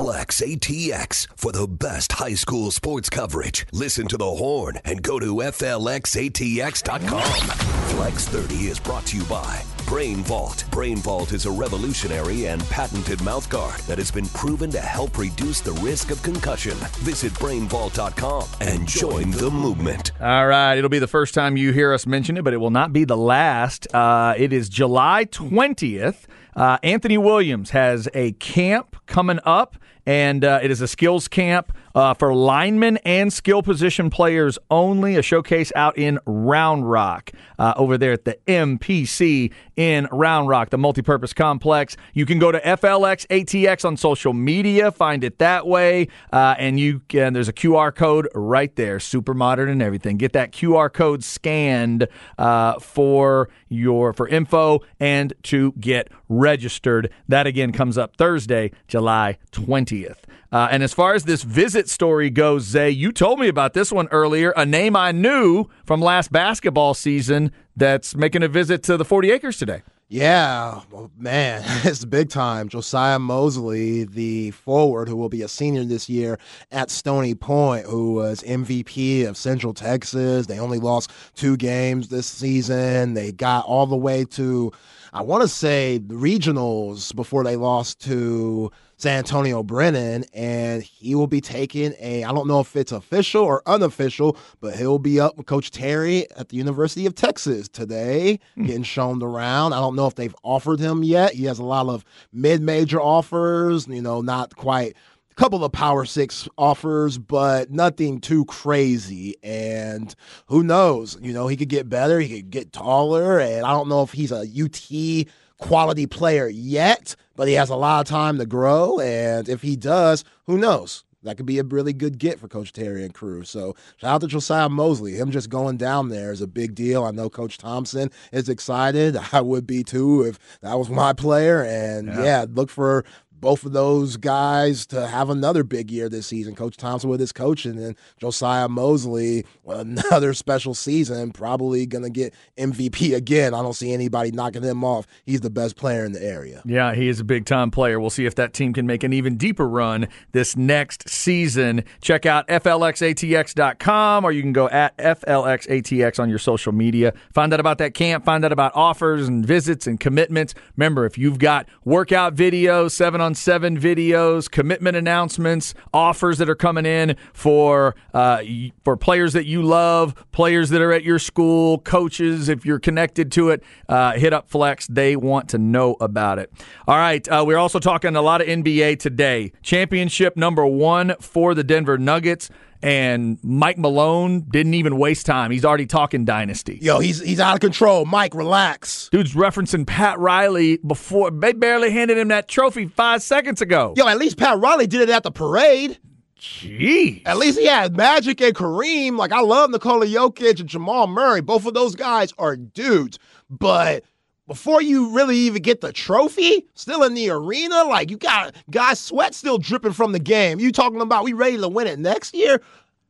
[0.01, 3.67] Flex ATX for the best high school sports coverage.
[3.71, 7.21] Listen to the horn and go to FLXATX.com.
[7.21, 10.65] Flex 30 is brought to you by Brain Vault.
[10.71, 15.61] Brain Vault is a revolutionary and patented mouthguard that has been proven to help reduce
[15.61, 16.79] the risk of concussion.
[17.01, 20.13] Visit brainvault.com and join the movement.
[20.19, 20.79] All right.
[20.79, 23.05] It'll be the first time you hear us mention it, but it will not be
[23.05, 23.87] the last.
[23.95, 26.25] Uh, it is July 20th.
[26.57, 31.73] Uh, Anthony Williams has a camp coming up, and uh, it is a skills camp
[31.95, 35.17] uh, for linemen and skill position players only.
[35.17, 40.71] A showcase out in Round Rock uh, over there at the MPC in Round Rock,
[40.71, 41.97] the multipurpose complex.
[42.13, 46.79] You can go to FLX ATX on social media, find it that way, uh, and
[46.79, 47.33] you can.
[47.33, 50.17] There's a QR code right there, super modern and everything.
[50.17, 57.11] Get that QR code scanned uh, for your for info and to get registered.
[57.29, 60.19] That again comes up Thursday, July 20th.
[60.53, 63.93] Uh, and as far as this visit story goes, Zay, you told me about this
[63.93, 64.53] one earlier.
[64.57, 69.31] A name I knew from last basketball season that's making a visit to the 40
[69.31, 69.83] acres today.
[70.13, 72.69] Yeah, well, man, it's big time.
[72.69, 76.37] Josiah Mosley, the forward who will be a senior this year
[76.73, 80.47] at Stony Point, who was MVP of Central Texas.
[80.47, 83.15] They only lost two games this season.
[83.15, 84.73] They got all the way to,
[85.13, 91.27] I want to say, regionals before they lost to San Antonio Brennan, and he will
[91.27, 95.39] be taking a, I don't know if it's official or unofficial, but he'll be up
[95.39, 98.67] with Coach Terry at the University of Texas today, mm.
[98.67, 99.73] getting shown around.
[99.73, 101.33] I don't know if they've offered him yet.
[101.33, 104.95] He has a lot of mid major offers, you know, not quite
[105.31, 109.35] a couple of power six offers, but nothing too crazy.
[109.43, 110.15] And
[110.49, 111.17] who knows?
[111.23, 114.13] You know, he could get better, he could get taller, and I don't know if
[114.13, 115.27] he's a UT
[115.61, 119.01] quality player yet, but he has a lot of time to grow.
[119.01, 121.05] And if he does, who knows?
[121.23, 123.45] That could be a really good get for Coach Terry and crew.
[123.45, 125.15] So shout out to Josiah Mosley.
[125.15, 127.03] Him just going down there is a big deal.
[127.03, 129.19] I know Coach Thompson is excited.
[129.33, 131.63] I would be too if that was my player.
[131.63, 133.07] And yeah, yeah look for
[133.41, 136.55] both of those guys to have another big year this season.
[136.55, 142.35] Coach Thompson with his coaching and Josiah Mosley another special season, probably going to get
[142.59, 143.55] MVP again.
[143.55, 145.07] I don't see anybody knocking him off.
[145.25, 146.63] He's the best player in the area.
[146.65, 147.99] Yeah, he is a big time player.
[148.01, 151.85] We'll see if that team can make an even deeper run this next season.
[152.01, 157.15] Check out FLXATX.com or you can go at FLXATX on your social media.
[157.33, 160.55] Find out about that camp, find out about offers and visits and commitments.
[160.77, 166.51] Remember, if you've got workout videos, seven on on seven videos, commitment announcements, offers that
[166.51, 168.43] are coming in for uh,
[168.83, 172.49] for players that you love, players that are at your school, coaches.
[172.49, 174.89] If you're connected to it, uh, hit up Flex.
[174.89, 176.53] They want to know about it.
[176.89, 179.53] All right, uh, we're also talking a lot of NBA today.
[179.63, 182.51] Championship number one for the Denver Nuggets.
[182.83, 185.51] And Mike Malone didn't even waste time.
[185.51, 186.79] He's already talking dynasty.
[186.81, 188.07] Yo, he's he's out of control.
[188.07, 189.09] Mike, relax.
[189.11, 193.93] Dude's referencing Pat Riley before they barely handed him that trophy five seconds ago.
[193.97, 195.99] Yo, at least Pat Riley did it at the parade.
[196.41, 197.21] Jeez.
[197.27, 199.19] At least he had Magic and Kareem.
[199.19, 201.43] Like I love Nikola Jokic and Jamal Murray.
[201.43, 203.19] Both of those guys are dudes.
[203.51, 204.05] But
[204.51, 208.99] before you really even get the trophy, still in the arena, like you got guys
[208.99, 210.59] sweat still dripping from the game.
[210.59, 212.61] You talking about we ready to win it next year?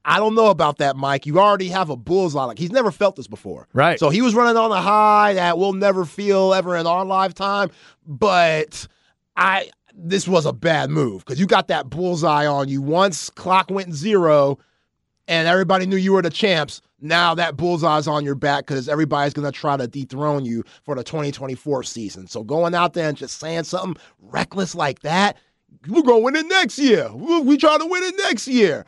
[0.05, 1.25] I don't know about that, Mike.
[1.25, 2.45] You already have a bullseye.
[2.45, 3.69] Like he's never felt this before.
[3.73, 3.99] Right.
[3.99, 7.71] So he was running on a high that we'll never feel ever in our lifetime.
[8.07, 8.87] But
[9.35, 12.83] I this was a bad move because you got that bullseye on you.
[12.83, 14.59] Once clock went zero
[15.29, 19.33] and everybody knew you were the champs, now that bullseye's on your back because everybody's
[19.33, 22.27] going to try to dethrone you for the 2024 season.
[22.27, 25.37] So going out there and just saying something reckless like that,
[25.89, 27.11] we're going to win it next year.
[27.13, 28.87] We try to win it next year.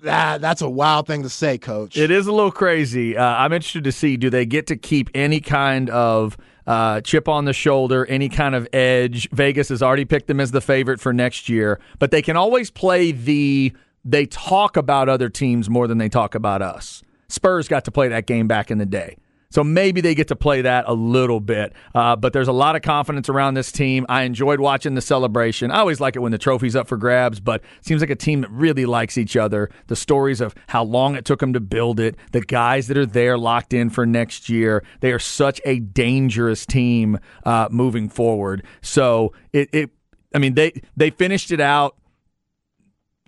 [0.00, 1.96] That that's a wild thing to say, Coach.
[1.96, 3.16] It is a little crazy.
[3.16, 7.28] Uh, I'm interested to see do they get to keep any kind of uh, chip
[7.28, 9.28] on the shoulder, any kind of edge.
[9.30, 12.70] Vegas has already picked them as the favorite for next year, but they can always
[12.70, 13.72] play the.
[14.04, 17.02] They talk about other teams more than they talk about us.
[17.28, 19.16] Spurs got to play that game back in the day.
[19.52, 21.74] So maybe they get to play that a little bit.
[21.94, 24.06] Uh, but there's a lot of confidence around this team.
[24.08, 25.70] I enjoyed watching the celebration.
[25.70, 28.40] I always like it when the trophy's up for grabs, but seems like a team
[28.40, 29.68] that really likes each other.
[29.88, 33.04] The stories of how long it took them to build it, the guys that are
[33.04, 34.84] there locked in for next year.
[35.00, 38.64] They are such a dangerous team uh, moving forward.
[38.80, 39.90] So it, it
[40.34, 41.96] I mean, they they finished it out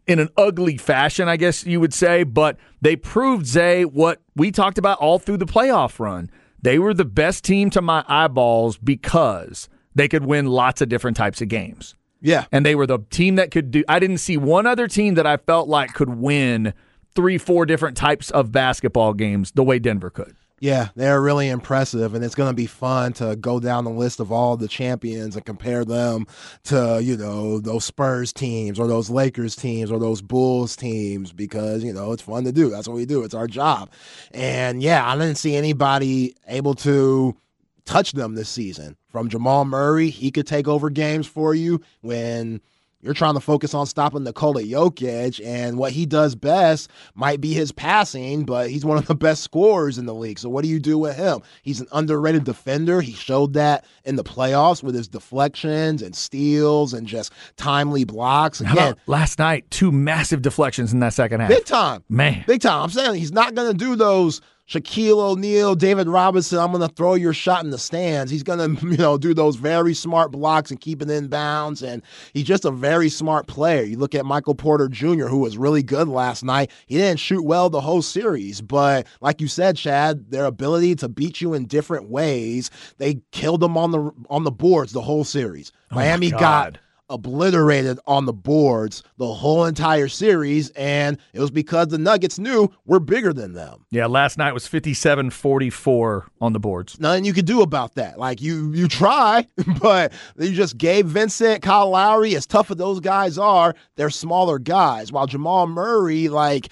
[0.07, 4.51] in an ugly fashion, I guess you would say, but they proved, Zay, what we
[4.51, 6.31] talked about all through the playoff run.
[6.63, 11.17] They were the best team to my eyeballs because they could win lots of different
[11.17, 11.95] types of games.
[12.21, 12.47] Yeah.
[12.51, 15.27] And they were the team that could do, I didn't see one other team that
[15.27, 16.73] I felt like could win
[17.15, 20.35] three, four different types of basketball games the way Denver could.
[20.61, 24.21] Yeah, they're really impressive, and it's going to be fun to go down the list
[24.21, 26.27] of all the champions and compare them
[26.65, 31.83] to, you know, those Spurs teams or those Lakers teams or those Bulls teams because,
[31.83, 32.71] you know, it's fun to do.
[32.71, 33.91] That's what we do, it's our job.
[34.31, 37.37] And yeah, I didn't see anybody able to
[37.85, 38.97] touch them this season.
[39.09, 42.61] From Jamal Murray, he could take over games for you when
[43.05, 47.53] You're trying to focus on stopping Nikola Jokic, and what he does best might be
[47.53, 50.39] his passing, but he's one of the best scorers in the league.
[50.39, 51.43] So, what do you do with him?
[51.63, 53.03] He's an underrated defender.
[53.03, 58.63] He showed that in the playoffs with his deflections and steals and just timely blocks.
[58.63, 61.51] Again, last night, two massive deflections in that second half.
[61.51, 62.03] Big time.
[62.09, 62.43] Man.
[62.47, 62.85] Big time.
[62.85, 66.95] I'm saying he's not going to do those Shaquille O'Neal, David Robinson, I'm going to
[66.95, 68.31] throw your shot in the stands.
[68.31, 71.83] He's going to, you know, do those very smart blocks and keep it in bounds.
[71.83, 73.83] And he's just a very smart player.
[73.83, 76.71] You look at Michael Porter Jr., who was really good last night.
[76.87, 81.09] He didn't shoot well the whole series, but like you said, Chad, their ability to
[81.09, 85.25] beat you in different ways, they killed them on the on the boards the whole
[85.25, 85.73] series.
[85.91, 91.89] Oh Miami got obliterated on the boards the whole entire series, and it was because
[91.89, 93.85] the Nuggets knew we're bigger than them.
[93.91, 96.99] Yeah, last night was 57-44 on the boards.
[96.99, 98.19] Nothing you could do about that.
[98.19, 99.47] Like you you try,
[99.81, 104.59] but you just Gabe Vincent, Kyle Lowry, as tough as those guys are, they're smaller
[104.59, 105.13] guys.
[105.13, 106.69] While Jamal Murray, like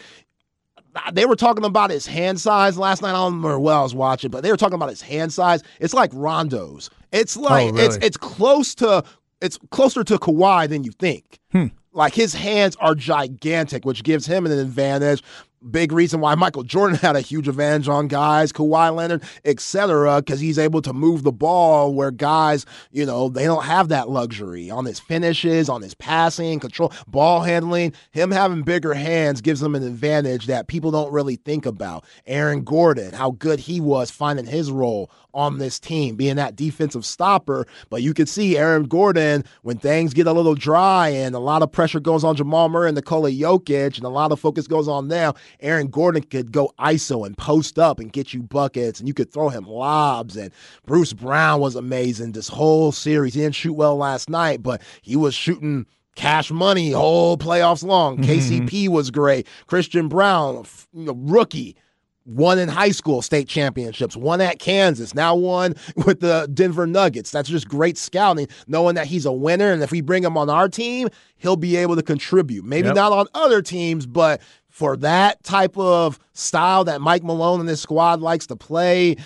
[1.12, 3.10] they were talking about his hand size last night.
[3.10, 5.62] I don't remember what I was watching, but they were talking about his hand size.
[5.80, 6.90] It's like Rondo's.
[7.12, 7.86] It's like oh, really?
[7.86, 9.04] it's it's close to
[9.42, 11.38] it's closer to Kawhi than you think.
[11.50, 11.66] Hmm.
[11.92, 15.22] Like his hands are gigantic, which gives him an advantage.
[15.70, 20.40] Big reason why Michael Jordan had a huge advantage on guys, Kawhi Leonard, etc., because
[20.40, 24.70] he's able to move the ball where guys, you know, they don't have that luxury
[24.70, 27.92] on his finishes, on his passing, control, ball handling.
[28.10, 32.04] Him having bigger hands gives him an advantage that people don't really think about.
[32.26, 37.04] Aaron Gordon, how good he was finding his role on this team, being that defensive
[37.04, 37.66] stopper.
[37.90, 41.62] But you could see Aaron Gordon when things get a little dry and a lot
[41.62, 44.88] of pressure goes on Jamal Murray and Nikola Jokic, and a lot of focus goes
[44.88, 45.32] on them.
[45.60, 49.32] Aaron Gordon could go ISO and post up and get you buckets, and you could
[49.32, 50.36] throw him lobs.
[50.36, 50.52] And
[50.86, 53.34] Bruce Brown was amazing this whole series.
[53.34, 58.18] He didn't shoot well last night, but he was shooting cash money whole playoffs long.
[58.18, 58.66] Mm-hmm.
[58.66, 59.46] KCP was great.
[59.66, 61.76] Christian Braun, you know, rookie
[62.24, 65.74] won in high school state championships, won at Kansas, now won
[66.06, 67.30] with the Denver Nuggets.
[67.30, 69.72] That's just great scouting, knowing that he's a winner.
[69.72, 72.64] And if we bring him on our team, he'll be able to contribute.
[72.64, 72.96] Maybe yep.
[72.96, 74.40] not on other teams, but
[74.72, 79.16] for that type of style that Mike Malone and his squad likes to play,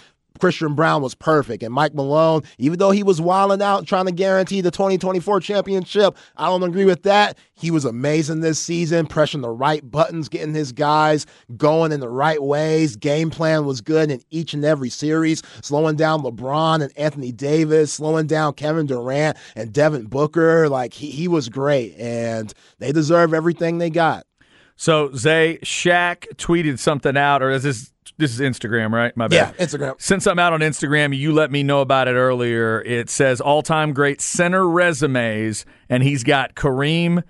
[0.41, 1.63] Christian Braun was perfect.
[1.63, 6.17] And Mike Malone, even though he was wilding out trying to guarantee the 2024 championship,
[6.37, 7.39] I don't agree with that.
[7.55, 12.09] He was amazing this season, pressing the right buttons, getting his guys going in the
[12.09, 12.97] right ways.
[12.97, 17.93] Game plan was good in each and every series, slowing down LeBron and Anthony Davis,
[17.93, 20.69] slowing down Kevin Durant and Devin Booker.
[20.69, 24.27] Like, he, he was great, and they deserve everything they got.
[24.77, 29.15] So, Zay, Shaq tweeted something out, or is this this is Instagram, right?
[29.17, 29.55] My bad.
[29.59, 30.01] Yeah, Instagram.
[30.01, 31.17] Sent something out on Instagram.
[31.17, 32.83] You let me know about it earlier.
[32.83, 37.23] It says all time great center resumes, and he's got Kareem,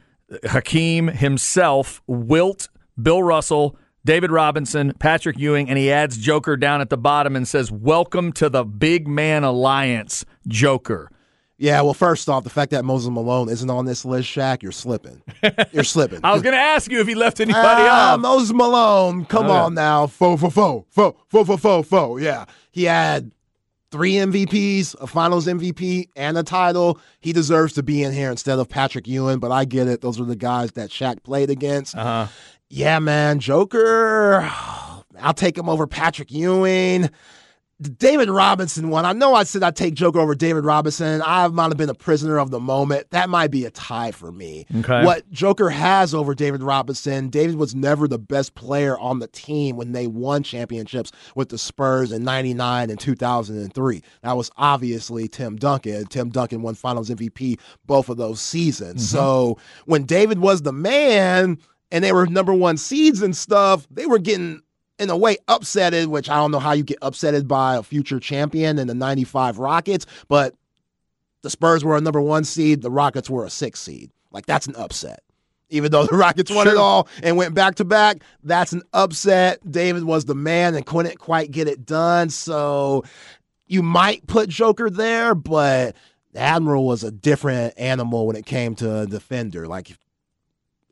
[0.45, 2.69] Hakeem himself, Wilt,
[3.01, 7.47] Bill Russell, David Robinson, Patrick Ewing, and he adds Joker down at the bottom and
[7.47, 11.11] says, Welcome to the Big Man Alliance, Joker.
[11.59, 14.73] Yeah, well, first off, the fact that Moses Malone isn't on this list, Shaq, you're
[14.73, 15.23] slipping.
[15.73, 16.21] You're slipping.
[16.23, 18.21] I was going to ask you if he left anybody uh, out.
[18.21, 20.07] Moses Malone, come on now.
[20.07, 22.17] Fo, fo, fo, fo, fo, fo, fo, fo.
[22.19, 22.45] Yeah.
[22.73, 23.31] He had
[23.91, 27.01] three MVPs, a finals MVP, and a title.
[27.21, 30.03] He deserves to be in here instead of Patrick Ewing, but I get it.
[30.03, 31.97] Those are the guys that Shaq played against.
[31.97, 32.27] Uh-huh.
[32.69, 33.39] Yeah, man.
[33.39, 34.43] Joker,
[35.21, 37.09] I'll take him over Patrick Ewing.
[37.79, 41.21] The David Robinson one, I know I said I'd take Joker over David Robinson.
[41.23, 43.11] I might have been a prisoner of the moment.
[43.11, 44.65] That might be a tie for me.
[44.79, 45.05] Okay.
[45.05, 49.77] What Joker has over David Robinson, David was never the best player on the team
[49.77, 54.03] when they won championships with the Spurs in 99 and 2003.
[54.23, 56.07] That was obviously Tim Duncan.
[56.07, 59.07] Tim Duncan won finals MVP both of those seasons.
[59.07, 59.17] Mm-hmm.
[59.17, 61.59] So when David was the man,
[61.93, 64.61] and they were number one seeds and stuff, they were getting
[64.99, 68.21] in a way upsetted, which I don't know how you get upsetted by a future
[68.21, 70.55] champion in the 95 Rockets, but
[71.43, 74.11] the Spurs were a number one seed, the Rockets were a six seed.
[74.33, 75.23] Like that's an upset.
[75.69, 79.59] Even though the Rockets won it all and went back to back, that's an upset.
[79.71, 82.31] David was the man and couldn't quite get it done.
[82.31, 83.05] So
[83.67, 85.97] you might put Joker there, but
[86.35, 89.67] Admiral was a different animal when it came to a defender.
[89.67, 89.97] Like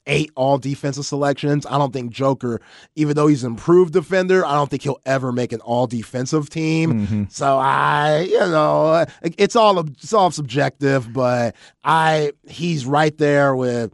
[0.06, 1.66] eight all defensive selections.
[1.66, 2.60] I don't think Joker,
[2.94, 6.50] even though he's an improved defender, I don't think he'll ever make an all defensive
[6.50, 7.06] team.
[7.06, 7.24] Mm-hmm.
[7.28, 13.92] So I, you know, it's all it's all subjective, but I he's right there with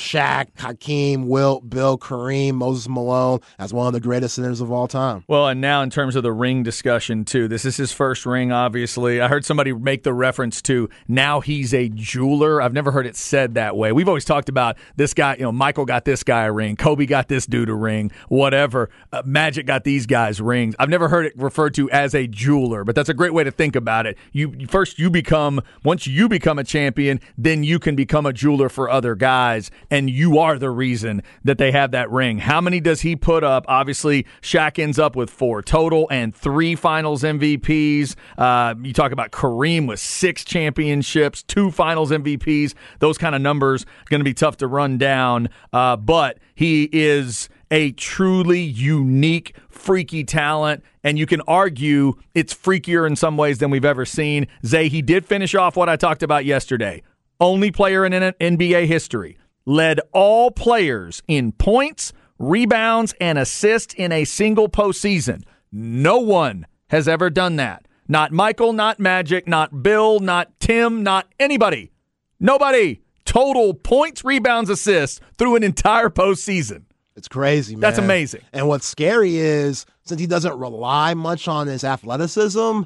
[0.00, 4.88] Shaq, Hakeem, Wilt, Bill, Kareem, Moses Malone as one of the greatest centers of all
[4.88, 5.24] time.
[5.28, 8.50] Well, and now in terms of the ring discussion too, this is his first ring.
[8.50, 12.62] Obviously, I heard somebody make the reference to now he's a jeweler.
[12.62, 13.92] I've never heard it said that way.
[13.92, 15.36] We've always talked about this guy.
[15.36, 18.88] You know, Michael got this guy a ring, Kobe got this dude a ring, whatever.
[19.12, 20.74] Uh, Magic got these guys rings.
[20.78, 23.50] I've never heard it referred to as a jeweler, but that's a great way to
[23.50, 24.16] think about it.
[24.32, 28.68] You first you become once you become a champion, then you can become a jeweler
[28.68, 32.38] for other guys and you are the reason that they have that ring.
[32.38, 33.64] How many does he put up?
[33.68, 38.14] Obviously, Shaq ends up with four total and three finals MVPs.
[38.38, 42.74] Uh, you talk about Kareem with six championships, two finals MVPs.
[43.00, 47.48] Those kind of numbers going to be tough to run down, uh, but he is
[47.70, 50.84] a truly unique, freaky talent.
[51.02, 54.46] And you can argue it's freakier in some ways than we've ever seen.
[54.66, 57.02] Zay, he did finish off what I talked about yesterday.
[57.40, 64.24] Only player in NBA history led all players in points, rebounds, and assists in a
[64.24, 65.42] single postseason.
[65.72, 67.86] No one has ever done that.
[68.08, 71.92] Not Michael, not Magic, not Bill, not Tim, not anybody.
[72.40, 73.02] Nobody.
[73.24, 76.82] Total points, rebounds, assists through an entire postseason.
[77.14, 77.80] It's crazy, man.
[77.80, 78.40] That's amazing.
[78.52, 82.82] And what's scary is since he doesn't rely much on his athleticism,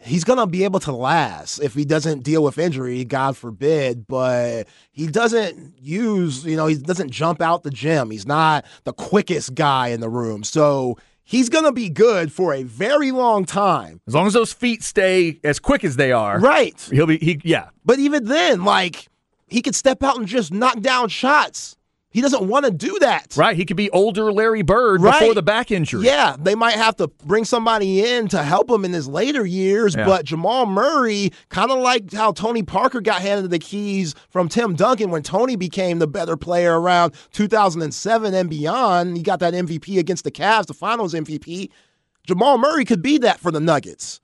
[0.00, 4.06] he's going to be able to last if he doesn't deal with injury, God forbid.
[4.06, 8.10] But he doesn't use, you know, he doesn't jump out the gym.
[8.10, 10.44] He's not the quickest guy in the room.
[10.44, 14.00] So he's going to be good for a very long time.
[14.06, 16.38] As long as those feet stay as quick as they are.
[16.38, 16.80] Right.
[16.90, 17.70] He'll be, he, yeah.
[17.84, 19.08] But even then, like,
[19.46, 21.77] he could step out and just knock down shots.
[22.10, 23.36] He doesn't want to do that.
[23.36, 23.54] Right.
[23.54, 25.18] He could be older Larry Bird right.
[25.18, 26.06] before the back injury.
[26.06, 26.36] Yeah.
[26.38, 29.94] They might have to bring somebody in to help him in his later years.
[29.94, 30.06] Yeah.
[30.06, 34.74] But Jamal Murray, kind of like how Tony Parker got handed the keys from Tim
[34.74, 39.16] Duncan when Tony became the better player around 2007 and beyond.
[39.16, 41.68] He got that MVP against the Cavs, the finals MVP.
[42.26, 44.20] Jamal Murray could be that for the Nuggets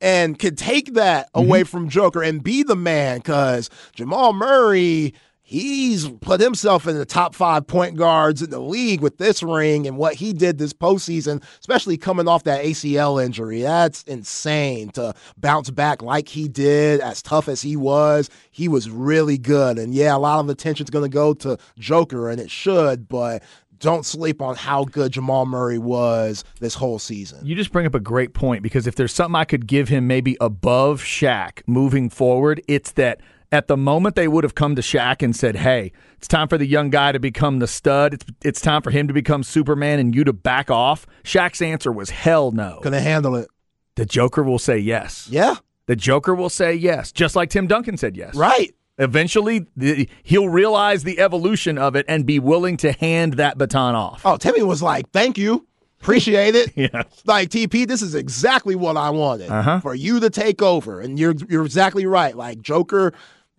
[0.00, 1.68] and could take that away mm-hmm.
[1.68, 5.14] from Joker and be the man because Jamal Murray
[5.48, 9.86] he's put himself in the top five point guards in the league with this ring
[9.86, 13.62] and what he did this postseason, especially coming off that ACL injury.
[13.62, 18.28] That's insane to bounce back like he did, as tough as he was.
[18.50, 19.78] He was really good.
[19.78, 23.44] And yeah, a lot of attention's going to go to Joker, and it should, but
[23.78, 27.46] don't sleep on how good Jamal Murray was this whole season.
[27.46, 30.08] You just bring up a great point because if there's something I could give him
[30.08, 33.20] maybe above Shaq moving forward, it's that–
[33.52, 36.58] at the moment they would have come to Shaq and said, "Hey, it's time for
[36.58, 38.14] the young guy to become the stud.
[38.14, 41.92] It's it's time for him to become Superman and you to back off." Shaq's answer
[41.92, 42.80] was hell no.
[42.82, 43.48] Gonna handle it.
[43.96, 45.28] The Joker will say yes.
[45.30, 45.56] Yeah.
[45.86, 48.34] The Joker will say yes, just like Tim Duncan said yes.
[48.34, 48.74] Right.
[48.98, 53.94] Eventually, the, he'll realize the evolution of it and be willing to hand that baton
[53.94, 54.22] off.
[54.24, 55.66] Oh, Timmy was like, "Thank you."
[56.00, 56.72] Appreciate it.
[56.76, 57.02] yeah.
[57.24, 59.80] Like TP, this is exactly what I wanted uh-huh.
[59.80, 62.36] for you to take over, and you're you're exactly right.
[62.36, 63.12] Like Joker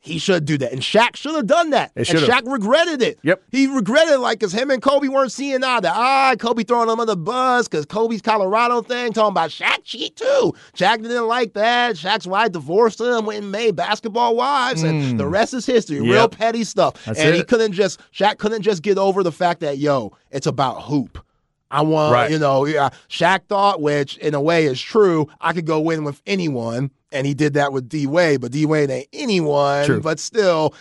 [0.07, 0.71] he should do that.
[0.71, 1.91] And Shaq should have done that.
[1.95, 3.19] and Shaq regretted it.
[3.23, 3.43] Yep.
[3.51, 6.35] He regretted it like because him and Kobe weren't seeing eye to eye.
[6.39, 10.53] Kobe throwing him on the bus because Kobe's Colorado thing, talking about Shaq cheat too.
[10.75, 11.95] Shaq didn't like that.
[11.95, 14.89] Shaq's wife divorced him, went and made basketball wives, mm.
[14.89, 15.97] and the rest is history.
[15.97, 16.05] Yep.
[16.05, 17.03] Real petty stuff.
[17.05, 17.35] That's and it.
[17.35, 21.23] he couldn't just Shaq couldn't just get over the fact that, yo, it's about hoop.
[21.69, 22.31] I want, right.
[22.31, 26.05] you know, yeah, Shaq thought, which in a way is true, I could go win
[26.05, 29.85] with anyone and he did that with D Wade, but D Wade ain't anyone.
[29.85, 30.01] True.
[30.01, 30.73] But still,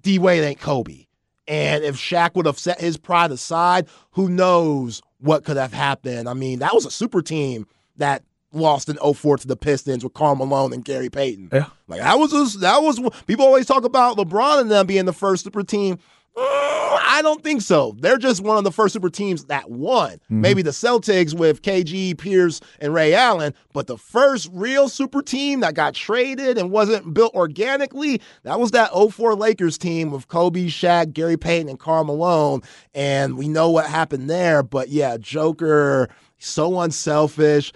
[0.00, 1.06] D Wade ain't Kobe.
[1.48, 6.28] And if Shaq would have set his pride aside, who knows what could have happened?
[6.28, 7.66] I mean, that was a super team
[7.96, 11.48] that lost in 04 to the Pistons with Karl Malone and Gary Payton.
[11.52, 11.66] Yeah.
[11.88, 15.44] Like that was that was people always talk about LeBron and them being the first
[15.44, 15.98] super team.
[16.36, 17.94] I don't think so.
[17.98, 20.12] They're just one of the first super teams that won.
[20.12, 20.40] Mm-hmm.
[20.40, 25.60] Maybe the Celtics with KG, Pierce, and Ray Allen, but the first real super team
[25.60, 30.66] that got traded and wasn't built organically, that was that 04 Lakers team with Kobe,
[30.66, 32.62] Shaq, Gary Payton, and Karl Malone.
[32.94, 34.62] And we know what happened there.
[34.62, 36.08] But yeah, Joker,
[36.38, 37.72] so unselfish.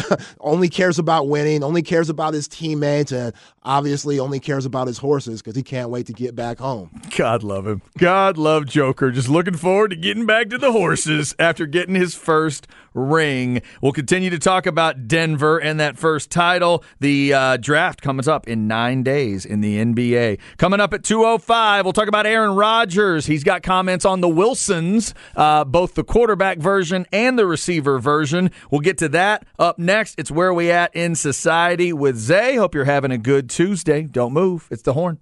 [0.40, 3.32] only cares about winning, only cares about his teammates, and
[3.62, 6.90] obviously only cares about his horses because he can't wait to get back home.
[7.16, 7.82] God love him.
[7.98, 9.10] God love Joker.
[9.10, 13.60] Just looking forward to getting back to the horses after getting his first ring.
[13.82, 16.82] We'll continue to talk about Denver and that first title.
[17.00, 20.38] The uh, draft comes up in nine days in the NBA.
[20.56, 23.26] Coming up at 2.05, we'll talk about Aaron Rodgers.
[23.26, 28.50] He's got comments on the Wilsons, uh, both the quarterback version and the receiver version.
[28.70, 30.18] We'll get to that up next.
[30.18, 32.56] It's Where We At in Society with Zay.
[32.56, 34.04] Hope you're having a good Tuesday.
[34.04, 34.66] Don't move.
[34.70, 35.18] It's the horn.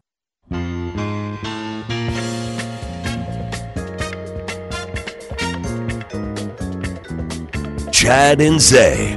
[8.01, 9.13] Chad and Zay.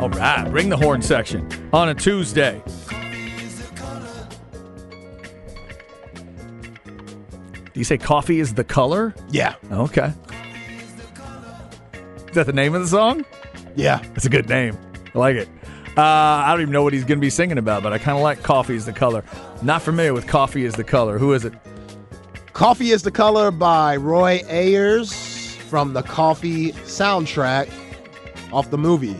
[0.00, 2.62] All right, bring the horn section on a Tuesday.
[6.14, 9.16] Do you say coffee is the color?
[9.32, 10.12] Yeah, Okay.
[12.28, 13.24] Is that the name of the song?
[13.74, 13.96] yeah.
[14.10, 14.78] That's a good name.
[15.12, 15.48] I like it.
[15.98, 18.16] Uh, I don't even know what he's going to be singing about, but I kind
[18.16, 19.24] of like Coffy is the Color.
[19.60, 21.18] Not familiar with Coffy is the Color.
[21.18, 21.52] Who is it?
[22.52, 27.70] Coffy is the Color by Roy Ayers from the Coffy soundtrack
[28.52, 29.16] off the movie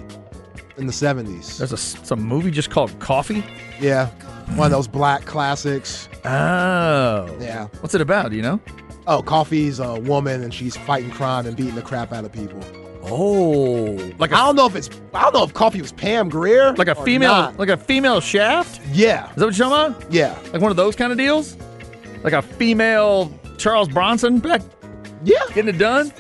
[0.77, 1.59] in the 70s.
[1.59, 3.43] There's a, some movie just called Coffy?
[3.81, 4.07] Yeah,
[4.55, 6.09] one of those black classics.
[6.25, 7.35] Oh.
[7.41, 7.69] Yeah.
[7.81, 8.33] What's it about?
[8.33, 8.61] You know?
[9.07, 12.61] Oh, Coffy's a woman and she's fighting crime and beating the crap out of people.
[13.05, 14.13] Oh.
[14.19, 16.87] Like I don't know if it's I don't know if Coffy was Pam Grier like
[16.87, 17.59] a or female not.
[17.59, 18.81] like a female shaft?
[18.93, 20.13] Yeah, Is that what you're talking about?
[20.13, 21.57] yeah, Like one of those kind of deals?
[22.23, 24.63] Like a female Charles Bronson back
[25.25, 25.39] yeah.
[25.49, 26.13] getting it done?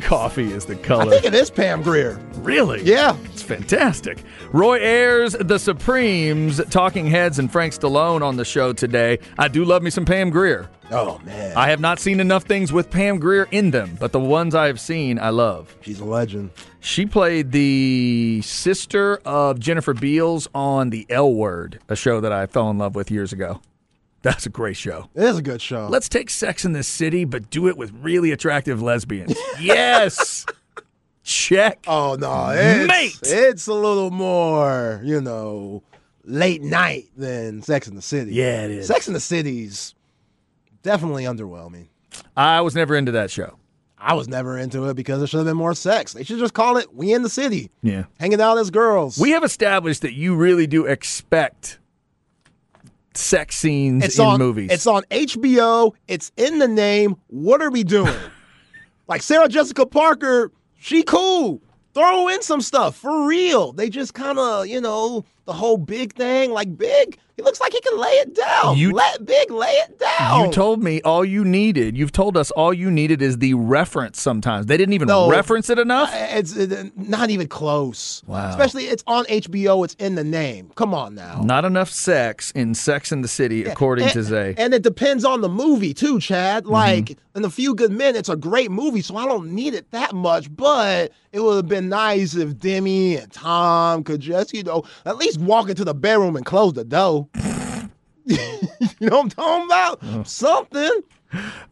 [0.00, 1.04] Coffy is the color.
[1.04, 2.18] I think it is Pam Grier.
[2.38, 2.82] really?
[2.82, 4.18] Yeah, It's fantastic.
[4.52, 9.20] Roy Ayers, The Supremes, Talking Heads, and Frank Stallone on the show today.
[9.38, 10.68] I do love me some Pam Grier.
[10.90, 14.20] Oh man, I have not seen enough things with Pam Grier in them, but the
[14.20, 15.74] ones I have seen, I love.
[15.80, 16.50] she's a legend.
[16.80, 22.46] She played the sister of Jennifer Beals on The L Word, a show that I
[22.46, 23.60] fell in love with years ago.
[24.24, 25.08] That's a great show.
[25.14, 25.86] It is a good show.
[25.88, 29.36] Let's take Sex in the City, but do it with really attractive lesbians.
[29.60, 30.46] yes.
[31.22, 31.84] Check.
[31.86, 33.18] oh no, it's, Mate!
[33.22, 35.82] it's a little more, you know,
[36.24, 38.32] late night than Sex in the City.
[38.34, 38.86] Yeah, it is.
[38.88, 39.94] Sex in the City's
[40.82, 41.86] definitely underwhelming.
[42.36, 43.56] I was never into that show.
[43.98, 46.12] I was never into it because there should have been more sex.
[46.12, 48.04] They should just call it "We in the City," Yeah.
[48.20, 49.16] hanging out as girls.
[49.18, 51.78] We have established that you really do expect
[53.16, 54.70] sex scenes it's in on movies.
[54.70, 55.92] It's on HBO.
[56.08, 57.16] It's in the name.
[57.28, 58.14] What are we doing?
[59.08, 61.60] like Sarah Jessica Parker, she cool.
[61.94, 63.72] Throw in some stuff for real.
[63.72, 66.50] They just kind of, you know, the whole big thing.
[66.52, 68.76] Like big, he looks like he can lay it down.
[68.78, 70.46] You- Let big lay it down.
[70.46, 71.96] you told me all you needed.
[71.96, 74.20] You've told us all you needed is the reference.
[74.20, 75.28] Sometimes they didn't even No.
[75.28, 76.10] reference it enough.
[76.14, 78.22] It's it, not even close.
[78.26, 78.50] Wow.
[78.50, 79.84] Especially it's on HBO.
[79.84, 80.70] It's in the name.
[80.76, 81.40] Come on now.
[81.42, 84.54] Not enough sex in Sex in the City, according and, to Zay.
[84.56, 86.64] And it depends on the movie too, Chad.
[86.64, 86.72] Mm-hmm.
[86.72, 89.90] Like in a few good men, it's a great movie, so I don't need it
[89.90, 90.54] that much.
[90.54, 95.16] But it would have been nice if Demi and Tom could just, you know, at
[95.16, 97.28] least walk into the bedroom and close the door.
[98.24, 98.36] you
[99.00, 100.26] know what I'm talking about?
[100.26, 101.02] Something.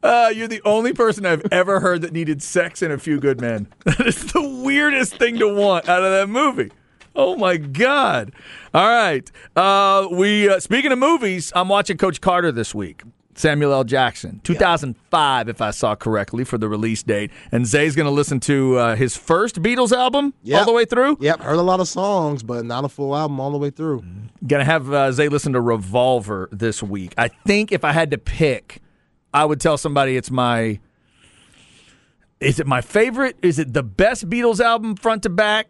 [0.03, 3.41] Uh, you're the only person I've ever heard that needed sex in A Few Good
[3.41, 3.69] Men.
[3.85, 6.71] That is the weirdest thing to want out of that movie.
[7.15, 8.33] Oh my God!
[8.73, 13.03] All right, uh, we uh, speaking of movies, I'm watching Coach Carter this week.
[13.35, 13.85] Samuel L.
[13.85, 17.31] Jackson, 2005, if I saw correctly, for the release date.
[17.51, 21.17] And Zay's going to listen to uh, his first Beatles album all the way through.
[21.21, 24.05] Yep, heard a lot of songs, but not a full album all the way through.
[24.47, 27.15] Gonna have uh, Zay listen to Revolver this week.
[27.17, 28.83] I think if I had to pick,
[29.33, 30.81] I would tell somebody it's my.
[32.41, 33.37] Is it my favorite?
[33.41, 35.69] Is it the best Beatles album front to back?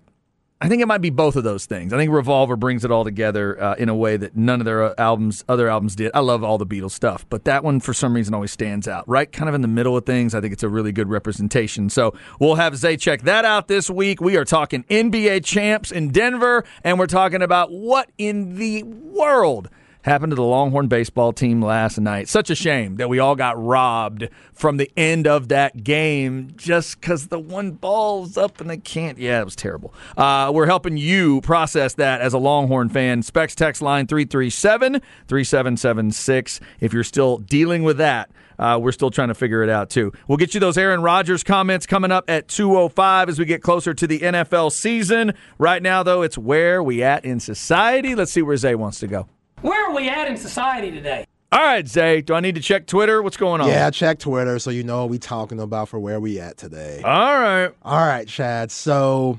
[0.62, 1.92] I think it might be both of those things.
[1.92, 4.84] I think Revolver brings it all together uh, in a way that none of their
[4.84, 6.12] uh, albums, other albums, did.
[6.14, 9.02] I love all the Beatles stuff, but that one for some reason always stands out.
[9.08, 10.36] Right, kind of in the middle of things.
[10.36, 11.90] I think it's a really good representation.
[11.90, 14.20] So we'll have Zay check that out this week.
[14.20, 19.68] We are talking NBA champs in Denver, and we're talking about what in the world
[20.02, 22.28] happened to the Longhorn baseball team last night.
[22.28, 27.00] Such a shame that we all got robbed from the end of that game just
[27.00, 29.18] because the one ball's up and they can't.
[29.18, 29.94] Yeah, it was terrible.
[30.16, 33.22] Uh, we're helping you process that as a Longhorn fan.
[33.22, 36.60] Specs text line 337 3776.
[36.80, 40.12] If you're still dealing with that, uh, we're still trying to figure it out too.
[40.28, 43.94] We'll get you those Aaron Rodgers comments coming up at 2:05 as we get closer
[43.94, 45.32] to the NFL season.
[45.58, 48.14] Right now, though, it's where we at in society.
[48.14, 49.26] Let's see where Zay wants to go.
[49.62, 51.24] Where are we at in society today?
[51.52, 52.20] All right, Zay.
[52.20, 53.22] Do I need to check Twitter?
[53.22, 53.68] What's going on?
[53.68, 57.00] Yeah, check Twitter so you know what we talking about for where we at today.
[57.04, 57.70] All right.
[57.82, 58.72] All right, Chad.
[58.72, 59.38] So,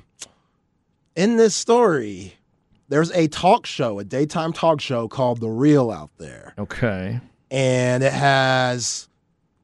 [1.15, 2.35] in this story,
[2.87, 6.53] there's a talk show, a daytime talk show called The Real out there.
[6.57, 7.19] Okay.
[7.51, 9.09] And it has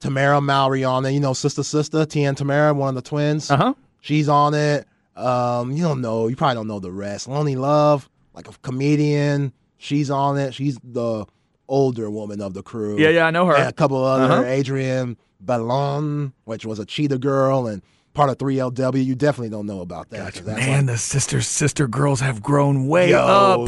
[0.01, 1.11] Tamera Mowry on it.
[1.11, 3.49] You know, Sister Sister, Tien Tamara, one of the twins.
[3.49, 3.73] Uh huh.
[4.01, 4.85] She's on it.
[5.15, 6.27] Um, you don't know.
[6.27, 7.29] You probably don't know the rest.
[7.29, 9.53] Loni Love, like a comedian.
[9.79, 10.53] She's on it.
[10.53, 11.25] She's the
[11.67, 12.99] older woman of the crew.
[12.99, 13.55] Yeah, yeah, I know her.
[13.55, 14.43] And a couple other, Uh-huh.
[14.43, 17.81] Adrienne Bailon, which was a cheetah girl, and
[18.13, 20.33] part of 3LW, you definitely don't know about that.
[20.33, 23.19] that's Man, like, the sister sister girls have grown way yo,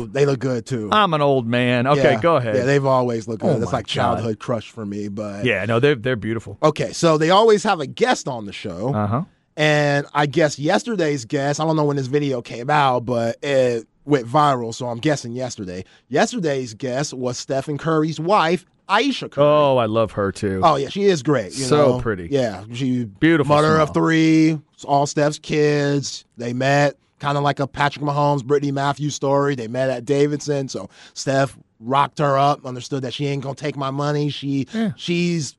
[0.02, 0.12] up.
[0.12, 0.90] they look good too.
[0.92, 1.88] I'm an old man.
[1.88, 2.22] Okay, Yeah.
[2.22, 2.56] go ahead.
[2.56, 3.62] Yeah, they've always looked Oh good.
[3.64, 5.08] it's my like childhood crush for me.
[5.08, 6.58] But yeah, no, they're they're beautiful.
[6.62, 8.94] okay, so they always have a guest on the show.
[8.94, 9.24] Uh huh.
[9.58, 13.86] And I guess yesterday's guest, I don't know when this video came out, but it
[14.12, 15.84] went viral, so I'm guessing yesterday.
[16.10, 19.46] Yesterday's guest was Stephen Curry's wife, Ayesha Curry.
[19.48, 20.62] Oh, I love her too.
[20.64, 21.58] Oh yeah, she is great.
[21.58, 22.00] You So know?
[22.00, 22.28] pretty.
[22.30, 23.82] Yeah, she Beautiful Mother smile.
[23.84, 26.26] of three, all Steph's kids.
[26.38, 29.56] They met kind of like a Patrick Mahomes, Brittany Matthews story.
[29.56, 33.76] They met at Davidson, so Steph rocked her up, understood that she ain't gonna take
[33.78, 34.30] my money.
[34.30, 35.56] She she's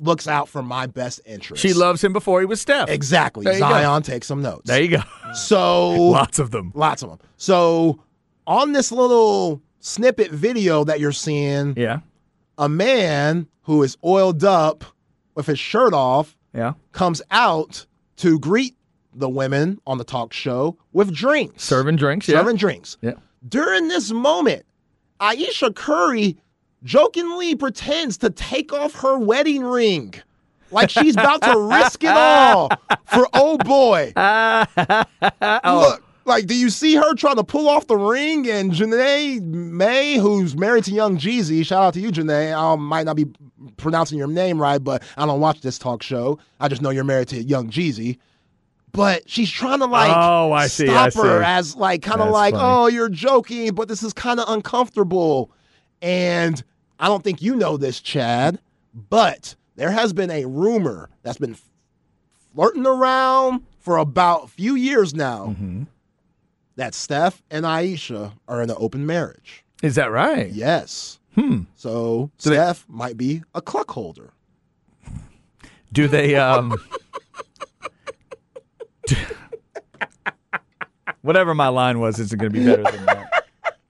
[0.00, 1.62] looks out for my best interest.
[1.62, 2.88] She loves him before he was Steph.
[2.88, 3.44] exactly.
[3.58, 4.62] Zion take some notes.
[4.66, 5.02] There you go.
[5.34, 6.72] So Lots of them.
[6.74, 7.18] lots of them.
[7.36, 8.02] So
[8.46, 12.00] on this little snippet video that you're seeing, Yeah.
[12.58, 14.84] a man who is oiled up
[15.34, 16.72] with his shirt off Yeah.
[16.92, 17.86] comes out
[18.16, 18.76] to greet
[19.14, 21.64] the women on the talk show with drinks.
[21.64, 22.28] Serving drinks.
[22.28, 22.38] Yeah.
[22.38, 22.96] Serving drinks.
[23.00, 23.14] Yeah.
[23.48, 24.64] During this moment,
[25.20, 26.36] Ayesha Curry
[26.84, 30.14] jokingly pretends to take off her wedding ring.
[30.72, 32.68] Like she's about to risk it all
[33.06, 34.12] for oh boy.
[35.64, 38.48] Look, like, do you see her trying to pull off the ring?
[38.48, 42.54] And Janae May, who's married to Young Jeezy, shout out to you, Janae.
[42.56, 43.26] I might not be
[43.78, 46.38] pronouncing your name right, but I don't watch this talk show.
[46.60, 48.18] I just know you're married to Young Jeezy.
[48.92, 51.44] But she's trying to like Oh, I see, stop I her see.
[51.46, 52.64] as like kind of like, funny.
[52.64, 55.50] oh, you're joking, but this is kind of uncomfortable.
[56.02, 56.62] And
[56.98, 58.58] I don't think you know this, Chad,
[59.08, 61.56] but there has been a rumor that's been
[62.54, 65.82] flirting around for about a few years now Mm-hmm.
[66.76, 69.64] that Steph and Ayesha are in an open marriage.
[69.82, 70.50] Is that right?
[70.50, 71.18] Yes.
[71.34, 71.62] Hmm.
[71.76, 74.32] So they- Steph might be a cluck holder.
[75.92, 76.76] Do they um
[81.22, 83.39] Whatever my line was isn't going to be better than that.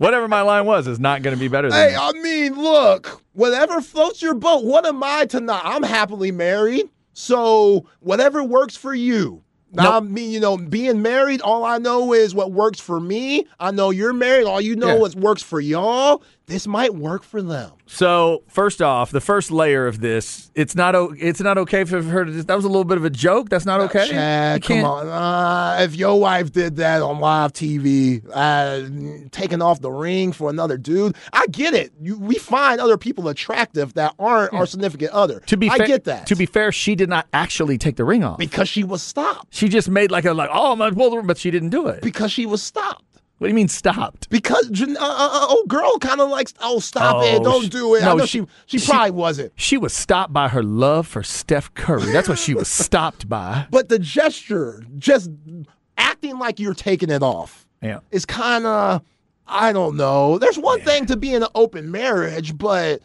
[0.01, 2.01] Whatever my line was is not going to be better than Hey, that.
[2.17, 4.65] I mean, look, whatever floats your boat.
[4.65, 5.61] What am I to not?
[5.67, 6.89] I'm happily married.
[7.13, 9.43] So whatever works for you.
[9.73, 9.95] Now, Nope.
[9.95, 13.47] I mean, you know, being married, all I know is what works for me.
[13.61, 14.47] I know you're married.
[14.47, 15.05] All you know Yeah.
[15.05, 16.23] is works for y'all.
[16.51, 17.71] This might work for them.
[17.87, 22.03] So first off, the first layer of this, it's not o- it's not okay for
[22.03, 22.43] her to.
[22.43, 23.49] That was a little bit of a joke.
[23.49, 24.09] That's not okay.
[24.09, 25.07] Chad, come on.
[25.07, 30.51] Uh, if your wife did that on live TV, uh, taking off the ring for
[30.51, 31.93] another dude, I get it.
[32.01, 35.39] You, we find other people attractive that aren't our significant other.
[35.47, 36.27] To be I fair, get that.
[36.27, 38.39] To be fair, she did not actually take the ring off.
[38.39, 39.55] because she was stopped.
[39.55, 41.71] She just made like a like, oh, I'm gonna pull the ring, but she didn't
[41.71, 42.03] do it.
[42.03, 43.05] Because she was stopped.
[43.41, 44.29] What do you mean stopped?
[44.29, 47.69] Because uh, uh, uh, old girl kind of like, oh, stop Oh, it, don't sh-
[47.71, 48.03] do it.
[48.03, 49.53] I no, know she- she, she, she- probably wasn't.
[49.57, 52.13] She was stopped by her love for Steph Curry.
[52.13, 53.67] That's what she was stopped by.
[53.71, 55.31] But the gesture, just
[55.97, 58.01] acting like you're taking it off, Yeah.
[58.11, 59.01] is kind of,
[59.47, 60.37] I don't know.
[60.39, 63.01] There's one thing to be in an open marriage, but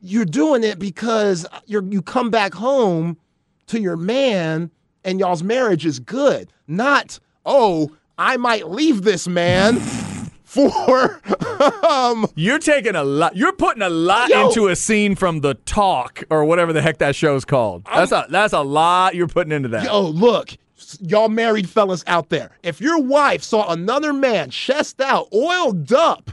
[0.00, 3.16] you're doing it because you're you come back home
[3.66, 4.70] to your man
[5.04, 6.52] and y'all's marriage is good.
[6.68, 9.78] Not, oh, I might leave this man
[10.44, 11.20] for
[11.88, 13.36] um You're taking a lot.
[13.36, 14.46] You're putting a lot Yo.
[14.48, 17.84] into a scene from the talk or whatever the heck that show's called.
[17.92, 19.84] That's a that's a lot you're putting into that.
[19.84, 20.50] Yo, look,
[21.00, 22.52] y'all married fellas out there.
[22.62, 26.30] If your wife saw another man chest out, oiled up,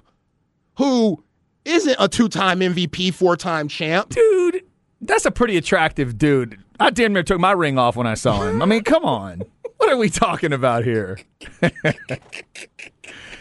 [0.78, 1.24] who
[1.66, 4.64] isn't a two-time MVP, four-time champ, dude,
[5.02, 6.58] that's a pretty attractive dude.
[6.80, 8.62] I damn near took my ring off when I saw him.
[8.62, 9.44] I mean, come on.
[9.82, 11.18] What are we talking about here?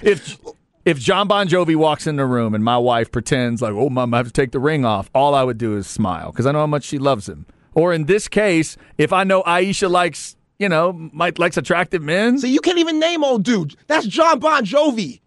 [0.03, 0.39] if
[0.87, 4.15] if John Bon Jovi walks in the room and my wife pretends like, "Oh, mom,
[4.15, 6.53] I have to take the ring off," all I would do is smile because I
[6.53, 7.45] know how much she loves him.
[7.75, 12.39] Or in this case, if I know Ayesha likes, you know, might likes attractive men,
[12.39, 13.77] so you can't even name old dude.
[13.87, 15.21] That's John Bon Jovi.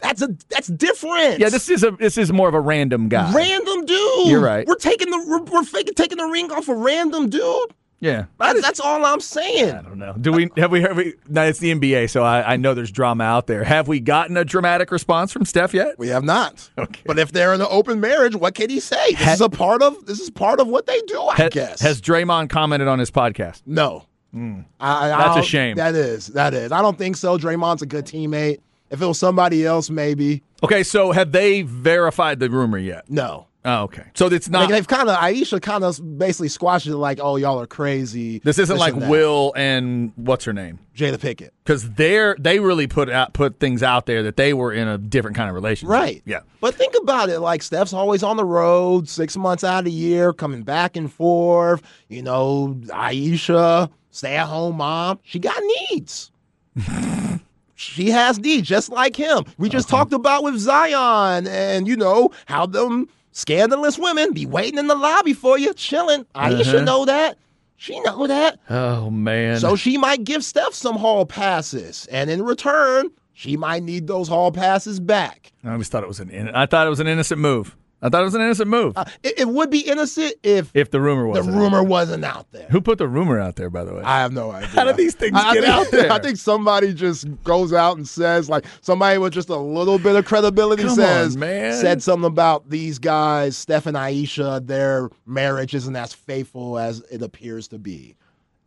[0.00, 1.38] That's a that's different.
[1.38, 3.32] yeah, this is a this is more of a random guy.
[3.32, 4.26] random dude.
[4.26, 4.66] You're right.
[4.66, 7.70] We're taking the we're, we're faking taking the ring off a random dude.
[8.00, 9.70] Yeah, That's, that's all I'm saying.
[9.74, 10.14] I don't know.
[10.20, 10.96] Do we have we heard?
[10.96, 13.64] We, no, it's the NBA, so I, I know there's drama out there.
[13.64, 15.98] Have we gotten a dramatic response from Steph yet?
[15.98, 16.70] We have not.
[16.78, 17.00] Okay.
[17.06, 19.12] But if they're in an open marriage, what can he say?
[19.12, 21.48] This Ha- is a part of this is part of what they do, I Ha-
[21.50, 21.80] guess.
[21.80, 23.62] Has Draymond commented on his podcast?
[23.66, 24.06] No.
[24.32, 24.60] Hmm.
[24.78, 25.76] I, I That's a shame.
[25.76, 26.28] That is.
[26.28, 26.70] That is.
[26.70, 27.36] I don't think so.
[27.38, 28.58] Draymond's a good teammate.
[28.90, 30.42] If it was somebody else, maybe.
[30.62, 33.10] Okay, so have they verified the rumor yet?
[33.10, 33.46] No.
[33.70, 34.04] Oh, okay.
[34.14, 34.60] So it's not.
[34.60, 38.38] Like they've kind of Ayesha kind of basically squashed it like, oh y'all are crazy.
[38.38, 39.10] this isn't like and.
[39.10, 40.78] Will and what's her name?
[40.96, 41.52] Jada Pickett.
[41.64, 44.96] Because they're they really put out put things out there that they were in a
[44.96, 45.92] different kind of relationship.
[45.92, 46.22] Right.
[46.24, 46.40] Yeah.
[46.62, 47.40] But think about it.
[47.40, 51.12] Like Steph's always on the road, six months out of the year, coming back and
[51.12, 51.82] forth.
[52.08, 55.18] You know, Ayesha, stay at home mom.
[55.24, 56.30] She got needs.
[57.74, 59.44] she has needs, just like him.
[59.58, 60.04] We just uh-huh.
[60.04, 63.08] talked about with Zion and, you know, how them
[63.38, 66.26] scandalous women be waiting in the lobby for you, chilling.
[66.34, 66.84] Ayesha Uh-huh.
[66.84, 67.38] know that.
[67.76, 68.58] She know that.
[68.68, 69.60] Oh man.
[69.60, 74.26] So she might give Steph some hall passes, and in return, she might need those
[74.28, 75.52] hall passes back.
[75.64, 76.30] I always thought it was an.
[76.30, 77.76] In- I thought it was an innocent move.
[78.00, 78.92] I thought it was an innocent move.
[78.96, 82.46] Uh, it, it would be innocent if if the rumor was the rumor wasn't out
[82.52, 82.68] there.
[82.70, 83.70] Who put the rumor out there?
[83.70, 84.02] By the way.
[84.02, 84.68] I have no idea.
[84.68, 86.12] How do these things I- I get think- out there?
[86.12, 90.14] I think somebody just goes out and says, like, somebody with just a little bit
[90.14, 91.74] of credibility Come says, on, man.
[91.74, 97.20] said something about these guys, Steph and Ayesha, their marriage isn't as faithful as it
[97.22, 98.14] appears to be.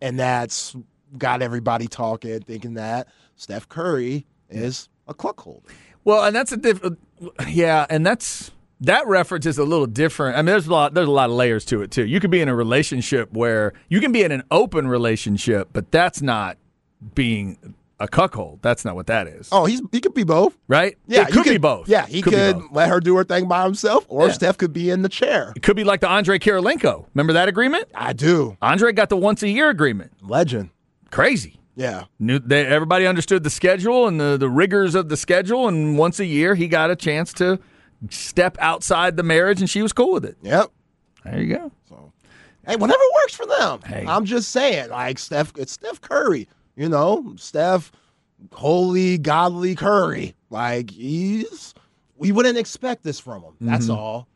[0.01, 0.75] And that's
[1.17, 3.07] got everybody talking, thinking that
[3.37, 5.63] Steph Curry is a cuckold.
[6.03, 6.99] Well, and that's a different.
[7.47, 8.51] Yeah, and that's
[8.81, 10.35] that reference is a little different.
[10.37, 10.93] I mean, there's a lot.
[10.93, 12.05] There's a lot of layers to it too.
[12.05, 15.91] You could be in a relationship where you can be in an open relationship, but
[15.91, 16.57] that's not
[17.15, 18.59] being a cuckold.
[18.63, 19.49] That's not what that is.
[19.51, 20.57] Oh, he's he could be both.
[20.67, 20.97] right?
[21.07, 21.87] Yeah, it could be both.
[21.87, 24.33] Yeah, he Could could, let her do her thing by himself, or Yeah.
[24.33, 25.53] Steph could be in the chair.
[25.55, 27.05] It could be like the Andre Kirilenko.
[27.13, 27.85] Remember that agreement?
[27.93, 28.57] I do.
[28.61, 30.13] Andre got the once a year agreement.
[30.21, 30.71] Legend.
[31.11, 31.59] Crazy.
[31.75, 32.05] Yeah.
[32.19, 36.19] Knew they, everybody understood the schedule and the, the rigors of the schedule, and once
[36.19, 37.59] a year he got a chance to
[38.09, 40.37] step outside the marriage, and she was cool with it.
[40.41, 40.71] Yep.
[41.25, 41.71] There you go.
[41.89, 42.11] So,
[42.65, 43.79] Hey, whatever works for them.
[43.85, 44.05] Hey.
[44.07, 46.47] I'm just saying, like Steph, it's Steph Curry.
[46.75, 47.91] You know, Steph,
[48.53, 50.35] holy, godly Curry.
[50.49, 51.73] Like he's,
[52.17, 53.53] we wouldn't expect this from him.
[53.61, 53.95] That's Mm-hmm.
[53.99, 54.27] all.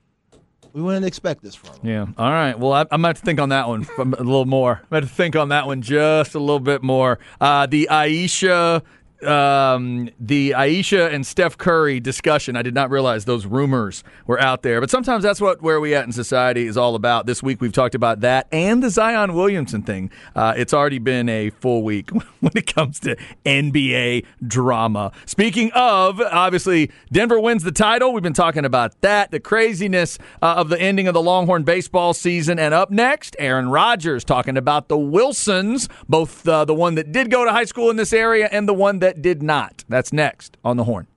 [0.73, 1.79] We wouldn't expect this from him.
[1.89, 2.05] Yeah.
[2.17, 2.59] All right.
[2.59, 4.81] Well, I, I'm going to think on that one a little more.
[4.83, 7.17] I'm going to think on that one just a little bit more.
[7.39, 8.83] Uh, the Ayesha.
[9.25, 12.55] Um, the Ayesha and Steph Curry discussion.
[12.55, 15.95] I did not realize those rumors were out there, but sometimes that's what where we
[15.95, 17.25] at in society is all about.
[17.25, 20.11] This week we've talked about that and the Zion Williamson thing.
[20.35, 22.09] Uh, it's already been a full week
[22.39, 25.11] when it comes to NBA drama.
[25.25, 28.13] Speaking of, obviously Denver wins the title.
[28.13, 32.13] We've been talking about that, the craziness uh, of the ending of the Longhorn baseball
[32.13, 37.11] season, and up next, Aaron Rodgers talking about the Wilsons, both uh, the one that
[37.11, 39.83] did go to high school in this area and the one that did not.
[39.87, 41.07] That's next on the Horn.